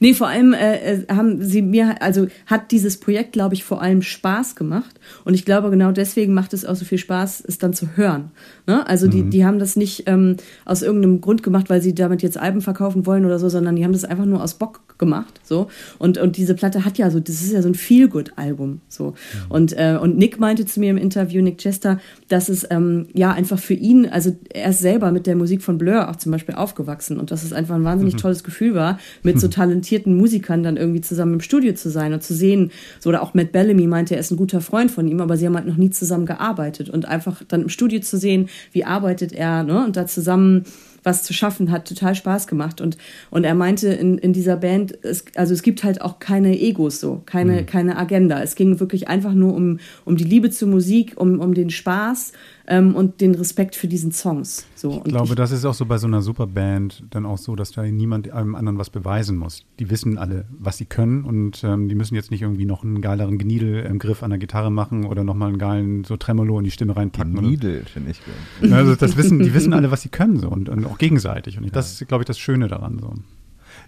[0.00, 3.82] Nee, vor allem äh, äh, haben sie mir, also hat dieses Projekt, glaube ich, vor
[3.82, 4.98] allem Spaß gemacht.
[5.24, 8.30] Und ich glaube, genau deswegen macht es auch so viel Spaß, es dann zu hören.
[8.66, 8.86] Ne?
[8.86, 12.38] Also die, die haben das nicht ähm, aus irgendeinem Grund gemacht, weil sie damit jetzt
[12.38, 15.40] Alben verkaufen wollen oder so, sondern die haben das einfach nur aus Bock gemacht.
[15.42, 15.68] So.
[15.98, 18.80] Und, und diese Platte hat ja so, das ist ja so ein Feel-Good-Album.
[18.88, 19.14] So.
[19.48, 23.32] Und, äh, und Nick meinte zu mir im Interview, Nick Chester, dass es ähm, ja
[23.32, 26.54] einfach für ihn, also er ist selber mit der Musik von Blur auch zum Beispiel
[26.54, 30.76] aufgewachsen und dass es einfach ein wahnsinnig tolles Gefühl war, mit so talentierten Musikern dann
[30.76, 34.14] irgendwie zusammen im Studio zu sein und zu sehen, so oder auch Matt Bellamy meinte,
[34.14, 36.90] er ist ein guter Freund von ihm, aber sie haben halt noch nie zusammen gearbeitet
[36.90, 40.64] und einfach dann im Studio zu sehen, wie arbeitet er, ne, und da zusammen
[41.04, 42.80] was zu schaffen, hat total Spaß gemacht.
[42.80, 42.96] Und,
[43.30, 47.00] und er meinte in, in dieser Band, es, also es gibt halt auch keine Egos
[47.00, 48.40] so, keine, keine Agenda.
[48.40, 52.32] Es ging wirklich einfach nur um, um die Liebe zur Musik, um, um den Spaß
[52.72, 54.66] ähm, und den Respekt für diesen Songs.
[54.76, 55.02] So.
[55.04, 57.82] Ich glaube, das ist auch so bei so einer Superband dann auch so, dass da
[57.82, 59.66] niemand einem anderen was beweisen muss.
[59.78, 63.02] Die wissen alle, was sie können und ähm, die müssen jetzt nicht irgendwie noch einen
[63.02, 66.64] geileren Gniedel im Griff an der Gitarre machen oder nochmal einen geilen so Tremolo in
[66.64, 67.34] die Stimme reinpacken.
[67.34, 68.70] Needle, finde ich gut.
[68.70, 71.58] Ja, Also das wissen, die wissen alle, was sie können so und, und auch gegenseitig.
[71.58, 73.12] Und ich, das ist, glaube ich, das Schöne daran so.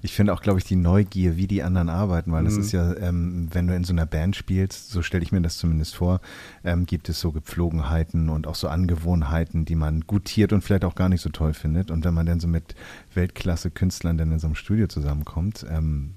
[0.05, 2.61] Ich finde auch, glaube ich, die Neugier, wie die anderen arbeiten, weil das Mhm.
[2.61, 5.57] ist ja, ähm, wenn du in so einer Band spielst, so stelle ich mir das
[5.57, 6.21] zumindest vor,
[6.62, 10.95] ähm, gibt es so Gepflogenheiten und auch so Angewohnheiten, die man gutiert und vielleicht auch
[10.95, 11.90] gar nicht so toll findet.
[11.90, 12.75] Und wenn man dann so mit
[13.14, 16.11] Weltklasse-Künstlern dann in so einem Studio zusammenkommt, ähm,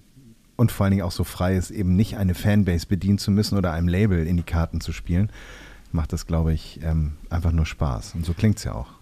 [0.57, 3.57] und vor allen Dingen auch so frei ist, eben nicht eine Fanbase bedienen zu müssen
[3.57, 5.29] oder einem Label in die Karten zu spielen,
[5.93, 8.15] macht das, glaube ich, ähm, einfach nur Spaß.
[8.15, 8.96] Und so klingt es ja auch.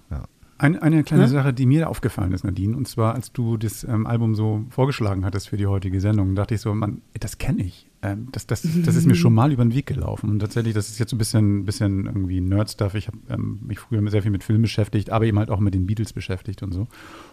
[0.58, 1.28] Ein, eine kleine Ja?
[1.30, 5.26] Sache, die mir aufgefallen ist, Nadine, und zwar, als du das ähm, Album so vorgeschlagen
[5.26, 7.90] hattest für die heutige Sendung, dachte ich so, man, das kenne ich.
[8.02, 10.30] Ähm, das, das, das ist mir schon mal über den Weg gelaufen.
[10.30, 12.94] Und tatsächlich, das ist jetzt so ein bisschen, bisschen irgendwie Nerd-Stuff.
[12.96, 15.74] Ich habe ähm, mich früher sehr viel mit Filmen beschäftigt, aber eben halt auch mit
[15.74, 16.88] den Beatles beschäftigt und so.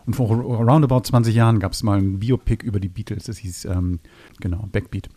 [0.06, 3.24] Und vor roundabout 20 Jahren gab es mal ein Biopic über die Beatles.
[3.24, 3.98] Das hieß, ähm,
[4.40, 5.08] genau, Backbeat.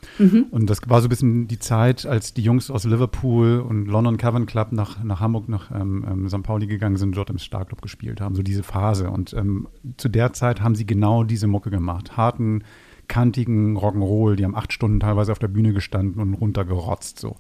[0.51, 4.17] Und das war so ein bisschen die Zeit, als die Jungs aus Liverpool und London
[4.17, 6.43] Cavern Club nach, nach Hamburg, nach ähm, ähm, St.
[6.43, 8.35] Pauli gegangen sind, dort im Starclub gespielt haben.
[8.35, 9.09] So diese Phase.
[9.09, 12.17] Und ähm, zu der Zeit haben sie genau diese Mucke gemacht.
[12.17, 12.63] Harten,
[13.07, 14.35] kantigen Rock'n'Roll.
[14.35, 17.19] Die haben acht Stunden teilweise auf der Bühne gestanden und runtergerotzt.
[17.19, 17.35] So.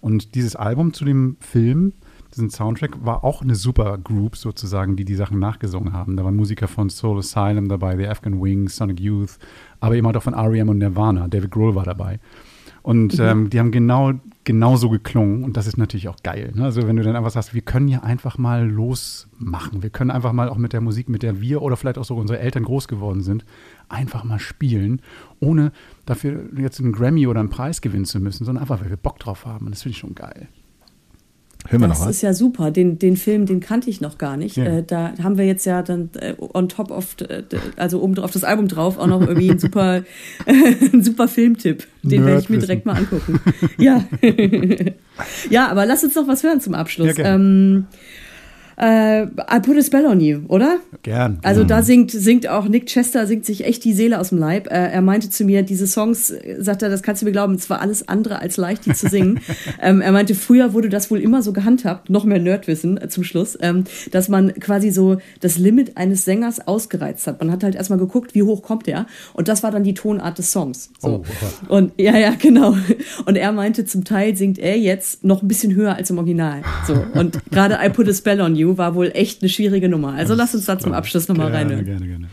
[0.00, 1.92] Und dieses Album zu dem Film,
[2.34, 6.16] diesen Soundtrack, war auch eine super Group sozusagen, die die Sachen nachgesungen haben.
[6.16, 9.38] Da waren Musiker von Soul Asylum dabei, The Afghan Wings, Sonic Youth,
[9.80, 10.68] aber eben halt auch von R.E.M.
[10.68, 11.28] und Nirvana.
[11.28, 12.18] David Grohl war dabei.
[12.82, 14.12] Und ähm, die haben genau
[14.44, 16.52] genauso geklungen und das ist natürlich auch geil.
[16.54, 16.64] Ne?
[16.64, 19.82] Also wenn du dann einfach sagst, wir können ja einfach mal losmachen.
[19.82, 22.16] Wir können einfach mal auch mit der Musik, mit der wir oder vielleicht auch so
[22.16, 23.44] unsere Eltern groß geworden sind,
[23.88, 25.00] einfach mal spielen,
[25.38, 25.70] ohne
[26.06, 29.18] dafür jetzt einen Grammy oder einen Preis gewinnen zu müssen, sondern einfach, weil wir Bock
[29.20, 29.66] drauf haben.
[29.66, 30.48] Und das finde ich schon geil.
[31.68, 32.16] Hören wir das noch was?
[32.16, 32.70] ist ja super.
[32.70, 34.56] Den, den Film, den kannte ich noch gar nicht.
[34.56, 34.64] Ja.
[34.64, 37.42] Äh, da haben wir jetzt ja dann äh, on top of, äh,
[37.76, 40.02] also oben auf das Album drauf auch noch irgendwie einen super,
[40.46, 41.86] einen super Filmtipp.
[42.02, 43.40] Den werde ich mir direkt mal angucken.
[43.78, 44.04] ja.
[45.50, 47.16] ja, aber lass uns noch was hören zum Abschluss.
[47.16, 47.86] Ja, ähm,
[48.76, 50.78] äh, I put a spell on you, oder?
[51.02, 51.38] Gern.
[51.42, 54.68] Also da singt, singt auch Nick Chester, singt sich echt die Seele aus dem Leib.
[54.68, 57.68] Äh, er meinte zu mir, diese Songs, sagt er, das kannst du mir glauben, es
[57.70, 59.40] war alles andere als leicht, die zu singen.
[59.82, 63.24] ähm, er meinte, früher wurde das wohl immer so gehandhabt, noch mehr Nerdwissen äh, zum
[63.24, 67.40] Schluss, ähm, dass man quasi so das Limit eines Sängers ausgereizt hat.
[67.40, 69.06] Man hat halt erstmal geguckt, wie hoch kommt er.
[69.34, 70.90] Und das war dann die Tonart des Songs.
[70.98, 71.22] So.
[71.68, 72.76] Oh, Und ja, ja, genau.
[73.26, 76.62] Und er meinte, zum Teil singt er jetzt noch ein bisschen höher als im Original.
[76.86, 77.04] So.
[77.14, 80.14] Und gerade I Put a Spell on You war wohl echt eine schwierige Nummer.
[80.14, 81.84] Also lass uns da zum Abschluss nochmal gerne, reinhören.
[81.84, 82.28] Gerne, gerne.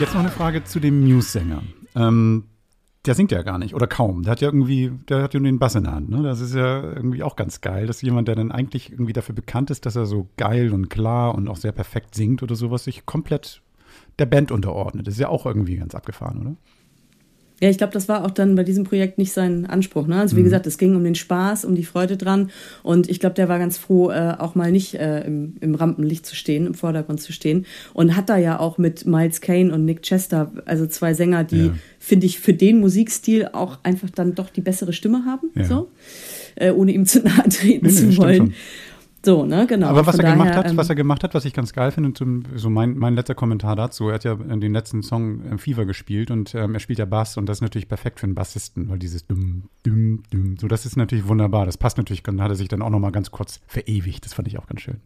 [0.00, 1.62] Jetzt noch eine Frage zu dem Muse-Sänger.
[1.94, 2.44] Ähm,
[3.04, 4.22] der singt ja gar nicht oder kaum.
[4.22, 6.08] Der hat ja irgendwie, der hat ja nur den Bass in der Hand.
[6.08, 6.22] Ne?
[6.22, 9.70] Das ist ja irgendwie auch ganz geil, dass jemand, der dann eigentlich irgendwie dafür bekannt
[9.70, 13.04] ist, dass er so geil und klar und auch sehr perfekt singt oder sowas, sich
[13.04, 13.60] komplett
[14.18, 15.06] der Band unterordnet.
[15.06, 16.56] Das ist ja auch irgendwie ganz abgefahren, oder?
[17.62, 20.06] Ja, ich glaube, das war auch dann bei diesem Projekt nicht sein Anspruch.
[20.06, 20.16] Ne?
[20.16, 22.50] Also wie gesagt, es ging um den Spaß, um die Freude dran.
[22.82, 26.24] Und ich glaube, der war ganz froh, äh, auch mal nicht äh, im, im Rampenlicht
[26.24, 27.66] zu stehen, im Vordergrund zu stehen.
[27.92, 31.66] Und hat da ja auch mit Miles Kane und Nick Chester, also zwei Sänger, die,
[31.66, 31.74] Ja.
[31.98, 35.50] finde ich, für den Musikstil auch einfach dann doch die bessere Stimme haben.
[35.54, 35.64] Ja.
[35.64, 35.88] So.
[36.56, 38.54] Äh, ohne ihm zu nahe treten Nee, nee, zu wollen.
[39.22, 39.88] So, ne, genau.
[39.88, 41.74] Aber was Von er gemacht daher, hat, ähm, was er gemacht hat, was ich ganz
[41.74, 45.42] geil finde, zum, so mein, mein letzter Kommentar dazu, er hat ja den letzten Song
[45.44, 48.24] ähm, Fever gespielt und ähm, er spielt ja Bass und das ist natürlich perfekt für
[48.24, 51.66] einen Bassisten, weil dieses dumm, dumm, dumm, so das ist natürlich wunderbar.
[51.66, 54.24] Das passt natürlich, dann hat er sich dann auch noch mal ganz kurz verewigt.
[54.24, 54.96] Das fand ich auch ganz schön.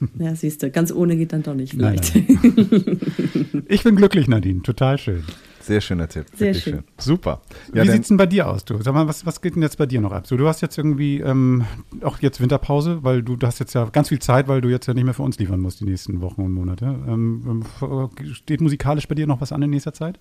[0.18, 3.64] Ja, siehst du, ganz ohne geht dann doch nicht Nein, vielleicht.
[3.68, 5.22] Ich bin glücklich, Nadine, total schön.
[5.66, 6.26] Sehr schöner Tipp.
[6.34, 6.84] Sehr wirklich schön.
[6.98, 7.40] Super.
[7.72, 8.82] Wie Ja, dann, sieht's denn bei dir aus, du?
[8.82, 10.26] Sag mal, was, was geht denn jetzt bei dir noch ab?
[10.26, 11.64] So, du hast jetzt irgendwie ähm,
[12.02, 14.86] auch jetzt Winterpause, weil du, du hast jetzt ja ganz viel Zeit, weil du jetzt
[14.86, 16.84] ja nicht mehr für uns liefern musst die nächsten Wochen und Monate.
[16.84, 20.18] Ähm, ähm, steht musikalisch bei dir noch was an in nächster Zeit?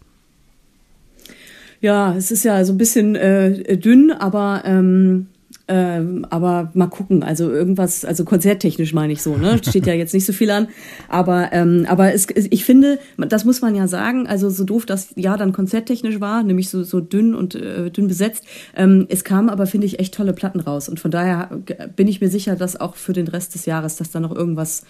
[1.81, 5.27] Ja, es ist ja so ein bisschen äh, dünn, aber ähm,
[5.67, 7.23] ähm, aber mal gucken.
[7.23, 9.59] Also irgendwas, also konzerttechnisch meine ich so, ne?
[9.67, 10.67] Steht ja jetzt nicht so viel an.
[11.07, 14.27] Aber ähm, aber es, ich finde, das muss man ja sagen.
[14.27, 18.07] Also so doof das Jahr dann konzerttechnisch war, nämlich so so dünn und äh, dünn
[18.07, 18.45] besetzt.
[18.75, 21.49] Ähm, es kamen aber finde ich echt tolle Platten raus und von daher
[21.95, 24.83] bin ich mir sicher, dass auch für den Rest des Jahres, dass da noch irgendwas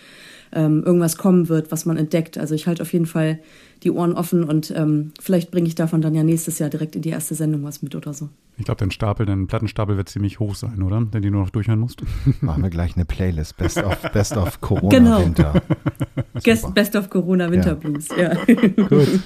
[0.54, 2.38] ähm, irgendwas kommen wird, was man entdeckt.
[2.38, 3.40] Also ich halte auf jeden Fall
[3.84, 7.02] die Ohren offen und ähm, vielleicht bringe ich davon dann ja nächstes Jahr direkt in
[7.02, 8.30] die erste Sendung was mit oder so.
[8.58, 11.02] Ich glaube, dein Stapel, dein Plattenstapel wird ziemlich hoch sein, oder?
[11.02, 12.04] Den du nur noch durchhören musst.
[12.42, 13.58] machen wir gleich eine Playlist.
[13.58, 15.20] Best of, Best of Corona Genau.
[15.26, 15.62] Winter.
[16.44, 18.34] Guest, Best of Corona Winter Blues, ja.
[18.46, 19.20] Gut.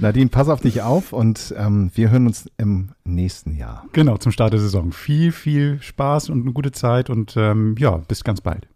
[0.00, 3.86] Nadine, pass auf dich auf und ähm, wir hören uns im nächsten Jahr.
[3.92, 4.92] Genau, zum Start der Saison.
[4.92, 8.68] Viel, viel Spaß und eine gute Zeit und ähm, ja, bis ganz bald.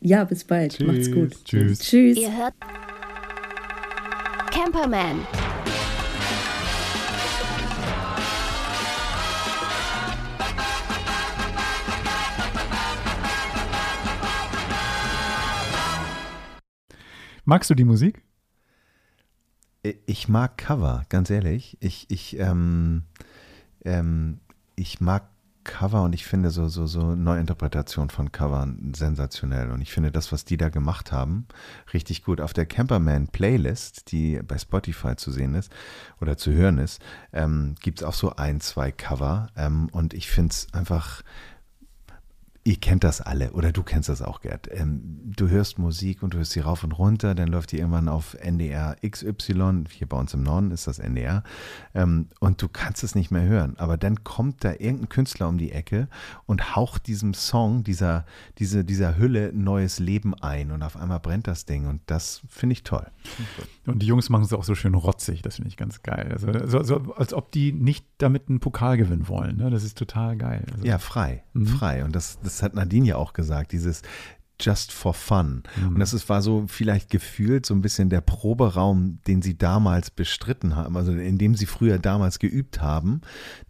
[0.00, 0.78] Ja, bis bald.
[0.86, 1.14] Macht's Tschüss.
[1.14, 1.44] gut.
[1.44, 1.78] Tschüss.
[1.80, 2.18] Tschüss.
[2.18, 2.54] Ihr hört
[4.50, 5.20] Camperman.
[17.44, 18.22] Magst du die Musik?
[20.06, 21.76] Ich mag Cover, ganz ehrlich.
[21.80, 23.02] Ich, ich, ähm,
[23.84, 24.38] ähm,
[24.76, 25.28] ich mag
[25.64, 29.70] Cover und ich finde so, so, so Neuinterpretation von Covern sensationell.
[29.72, 31.46] Und ich finde das, was die da gemacht haben,
[31.92, 32.40] richtig gut.
[32.40, 35.72] Auf der Camperman Playlist, die bei Spotify zu sehen ist
[36.20, 37.02] oder zu hören ist,
[37.32, 39.48] ähm, gibt es auch so ein, zwei Cover.
[39.56, 41.22] Ähm, und ich finde es einfach
[42.64, 44.68] Ihr kennt das alle oder du kennst das auch, Gerd.
[44.70, 48.08] Ähm, du hörst Musik und du hörst sie rauf und runter, dann läuft die irgendwann
[48.08, 51.42] auf NDR XY, hier bei uns im Norden ist das NDR,
[51.92, 53.74] ähm, und du kannst es nicht mehr hören.
[53.78, 56.06] Aber dann kommt da irgendein Künstler um die Ecke
[56.46, 58.26] und haucht diesem Song, dieser,
[58.58, 62.74] diese, dieser Hülle neues Leben ein und auf einmal brennt das Ding und das finde
[62.74, 63.06] ich toll.
[63.86, 66.28] Und die Jungs machen es auch so schön rotzig, das finde ich ganz geil.
[66.30, 69.56] Also, so, so, als ob die nicht damit einen Pokal gewinnen wollen.
[69.56, 69.68] Ne?
[69.70, 70.64] Das ist total geil.
[70.72, 71.66] Also, Ja, frei, Mhm.
[71.66, 72.04] frei.
[72.04, 74.02] Und das, das hat Nadine ja auch gesagt, dieses
[74.60, 75.62] just for fun.
[75.86, 80.10] Und das ist, war so vielleicht gefühlt so ein bisschen der Proberaum, den sie damals
[80.10, 83.22] bestritten haben, also in dem sie früher damals geübt haben,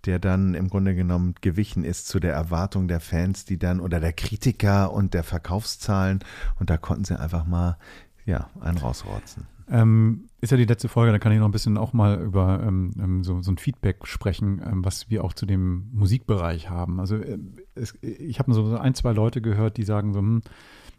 [0.04, 4.00] der dann im Grunde genommen gewichen ist zu der Erwartung der Fans, die dann oder
[4.00, 6.20] der Kritiker und der Verkaufszahlen.
[6.58, 7.78] Und da konnten sie einfach mal
[8.26, 9.46] ja, einen rausrotzen.
[9.70, 12.62] Ähm, ist ja die letzte Folge, da kann ich noch ein bisschen auch mal über
[12.62, 17.00] ähm, ähm, so, so ein Feedback sprechen, ähm, was wir auch zu dem Musikbereich haben.
[17.00, 17.38] Also äh,
[17.74, 20.42] es, ich habe so ein, zwei Leute gehört, die sagen so, hm,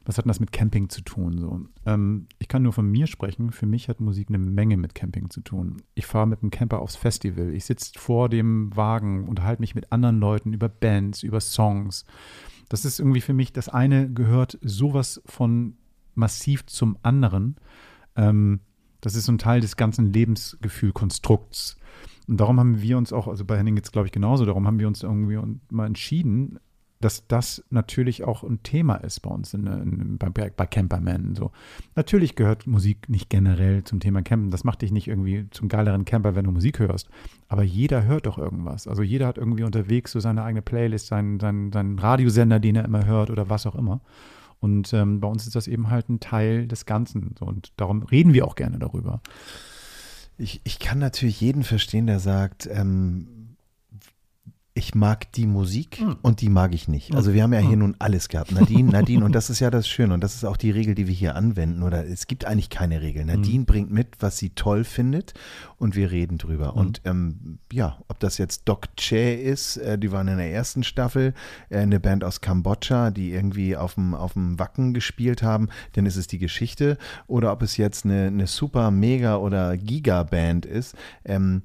[0.06, 1.38] was hat denn das mit Camping zu tun?
[1.38, 3.52] So, ähm, ich kann nur von mir sprechen.
[3.52, 5.82] Für mich hat Musik eine Menge mit Camping zu tun.
[5.96, 7.54] Ich fahre mit dem Camper aufs Festival.
[7.54, 12.06] Ich sitze vor dem Wagen, unterhalte mich mit anderen Leuten über Bands, über Songs.
[12.68, 15.78] Das ist irgendwie für mich, das eine gehört sowas von
[16.16, 17.56] massiv zum anderen.
[18.16, 18.60] Ähm,
[19.00, 21.78] das ist so ein Teil des ganzen Lebensgefühlkonstrukts.
[22.28, 24.80] Und darum haben wir uns auch, also bei Henning jetzt glaube ich genauso, darum haben
[24.80, 26.60] wir uns irgendwie mal entschieden,
[27.04, 31.36] dass das natürlich auch ein Thema ist bei uns in, in, bei, bei Camperman.
[31.36, 31.52] So.
[31.96, 34.52] Natürlich gehört Musik nicht generell zum Thema Campen.
[34.52, 37.10] Das macht dich nicht irgendwie zum geileren Camper, wenn du Musik hörst.
[37.50, 38.88] Aber jeder hört doch irgendwas.
[38.88, 42.86] Also jeder hat irgendwie unterwegs so seine eigene Playlist, seinen, seinen, seinen Radiosender, den er
[42.86, 44.00] immer hört oder was auch immer.
[44.62, 47.36] Und ähm, bei uns ist das eben halt ein Teil des Ganzen.
[47.38, 47.46] So.
[47.46, 49.22] Und darum reden wir auch gerne darüber.
[50.38, 53.43] Ich, ich kann natürlich jeden verstehen, der sagt, ähm,
[54.76, 56.18] ich mag die Musik Hm.
[56.24, 57.14] und die mag ich nicht.
[57.14, 58.52] Also wir haben ja hier nun alles gehabt.
[58.52, 61.08] Nadine, Nadine, und das ist ja das Schöne und das ist auch die Regel, die
[61.08, 61.84] wir hier anwenden.
[61.84, 63.22] Oder es gibt eigentlich keine Regel.
[63.22, 63.28] Hm.
[63.28, 65.36] Nadine bringt mit, was sie toll findet
[65.78, 66.72] und wir reden drüber.
[66.72, 66.78] Hm.
[66.80, 70.84] Und ähm, ja, ob das jetzt Doc Che ist, äh, die waren in der ersten
[70.84, 71.36] Staffel,
[71.70, 76.08] äh, eine Band aus Kambodscha, die irgendwie auf dem, auf dem Wacken gespielt haben, dann
[76.08, 76.98] ist es die Geschichte.
[77.28, 80.96] Oder ob es jetzt eine, eine super, mega oder Giga-Band ist.
[81.26, 81.62] Ähm,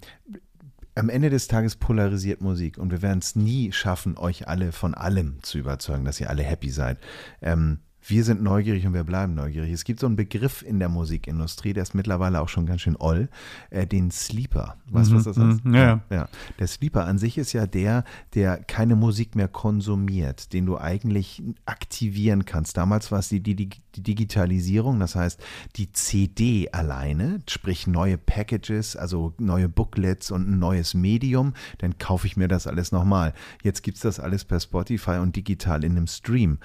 [0.99, 4.95] am Ende des Tages polarisiert Musik und wir werden es nie schaffen, euch alle von
[4.95, 6.99] allem zu überzeugen, dass ihr alle happy seid.
[7.41, 9.71] Ähm, wir sind neugierig und wir bleiben neugierig.
[9.71, 12.97] Es gibt so einen Begriff in der Musikindustrie, der ist mittlerweile auch schon ganz schön
[12.99, 13.29] oll,
[13.71, 14.77] äh, den Sleeper.
[14.87, 15.65] Weißt du, was das ist?
[15.65, 16.03] mhm, ja, ja.
[16.11, 16.29] ja.
[16.59, 18.05] Der Sleeper an sich ist ja der,
[18.35, 22.77] der keine Musik mehr konsumiert, den du eigentlich aktivieren kannst.
[22.77, 25.43] Damals war es die, die, die Digitalisierung, das heißt
[25.77, 32.27] die CD alleine, sprich neue Packages, also neue Booklets und ein neues Medium, dann kaufe
[32.27, 33.35] ich mir das alles nochmal.
[33.63, 36.59] Jetzt gibt es das alles per Spotify und digital in einem Stream.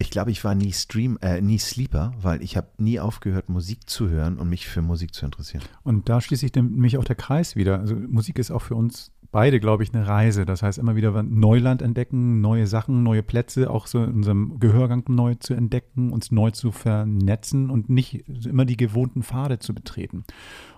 [0.00, 3.90] Ich glaube, ich war nie Stream, äh, nie Sleeper, weil ich habe nie aufgehört, Musik
[3.90, 5.64] zu hören und mich für Musik zu interessieren.
[5.82, 7.80] Und da schließt sich dann nämlich auch der Kreis wieder.
[7.80, 10.44] Also Musik ist auch für uns beide, glaube ich, eine Reise.
[10.44, 15.04] Das heißt, immer wieder Neuland entdecken, neue Sachen, neue Plätze, auch so in unserem Gehörgang
[15.08, 20.24] neu zu entdecken, uns neu zu vernetzen und nicht immer die gewohnten Pfade zu betreten.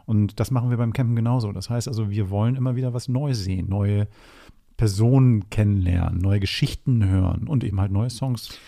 [0.07, 1.53] Und das machen wir beim Campen genauso.
[1.53, 4.09] Das heißt also, wir wollen immer wieder was Neues sehen, neue
[4.77, 8.59] Personen kennenlernen, neue Geschichten hören und eben halt neue Songs.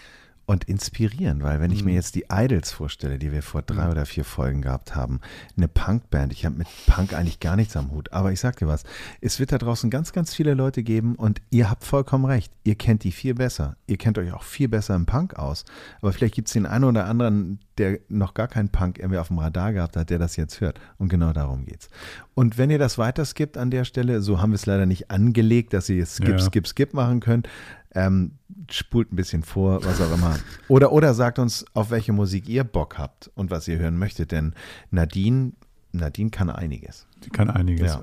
[0.52, 1.86] Und inspirieren, weil wenn ich Mhm.
[1.86, 5.20] mir jetzt die Idols vorstelle, die wir vor drei oder vier Folgen gehabt haben,
[5.56, 8.68] eine Punkband, ich habe mit Punk eigentlich gar nichts am Hut, aber ich sag dir
[8.68, 8.84] was,
[9.22, 12.74] es wird da draußen ganz, ganz viele Leute geben und ihr habt vollkommen recht, ihr
[12.74, 15.64] kennt die viel besser, ihr kennt euch auch viel besser im Punk aus,
[16.02, 19.28] aber vielleicht gibt es den einen oder anderen, der noch gar keinen Punk irgendwie auf
[19.28, 21.88] dem Radar gehabt hat, der das jetzt hört und genau darum geht's.
[22.34, 25.72] Und wenn ihr das weiterskippt an der Stelle, so haben wir es leider nicht angelegt,
[25.72, 26.38] dass ihr jetzt Skip, Ja.
[26.38, 27.48] Skip, Skip machen könnt,
[27.94, 28.32] ähm,
[28.70, 30.38] spult ein bisschen vor, was auch immer.
[30.68, 34.32] Oder, oder sagt uns, auf welche Musik ihr Bock habt und was ihr hören möchtet,
[34.32, 34.54] denn
[34.90, 35.52] Nadine,
[35.92, 37.06] Nadine kann einiges.
[37.22, 37.92] Sie kann einiges.
[37.92, 38.02] Ja.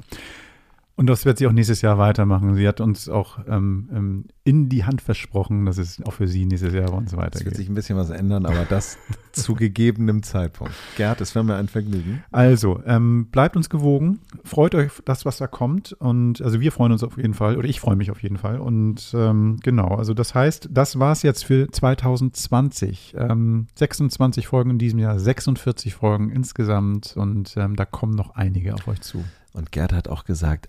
[1.00, 2.56] Und das wird sie auch nächstes Jahr weitermachen.
[2.56, 6.46] Sie hat uns auch ähm, ähm, in die Hand versprochen, dass es auch für sie
[6.46, 7.56] nächstes Jahr bei uns Es wird weitergeht.
[7.56, 8.98] sich ein bisschen was ändern, aber das
[9.32, 10.74] zu gegebenem Zeitpunkt.
[10.98, 12.22] Gerd, es wäre mir ein Vergnügen.
[12.34, 15.94] Also, ähm, bleibt uns gewogen, freut euch auf das, was da kommt.
[15.94, 18.60] Und also wir freuen uns auf jeden Fall, oder ich freue mich auf jeden Fall.
[18.60, 23.16] Und ähm, genau, also das heißt, das war es jetzt für 2020.
[23.18, 27.16] Ähm, 26 Folgen in diesem Jahr, 46 Folgen insgesamt.
[27.16, 29.24] Und ähm, da kommen noch einige auf euch zu.
[29.54, 30.68] Und Gerd hat auch gesagt,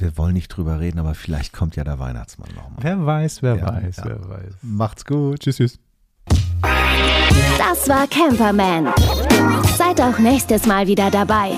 [0.00, 2.78] wir wollen nicht drüber reden, aber vielleicht kommt ja der Weihnachtsmann nochmal.
[2.80, 4.04] Wer weiß, wer Ja, weiß, ja.
[4.06, 4.54] wer weiß.
[4.62, 5.40] Macht's gut.
[5.40, 5.78] Tschüss, tschüss.
[7.58, 8.88] Das war Camperman.
[9.76, 11.52] Seid auch nächstes Mal wieder dabei.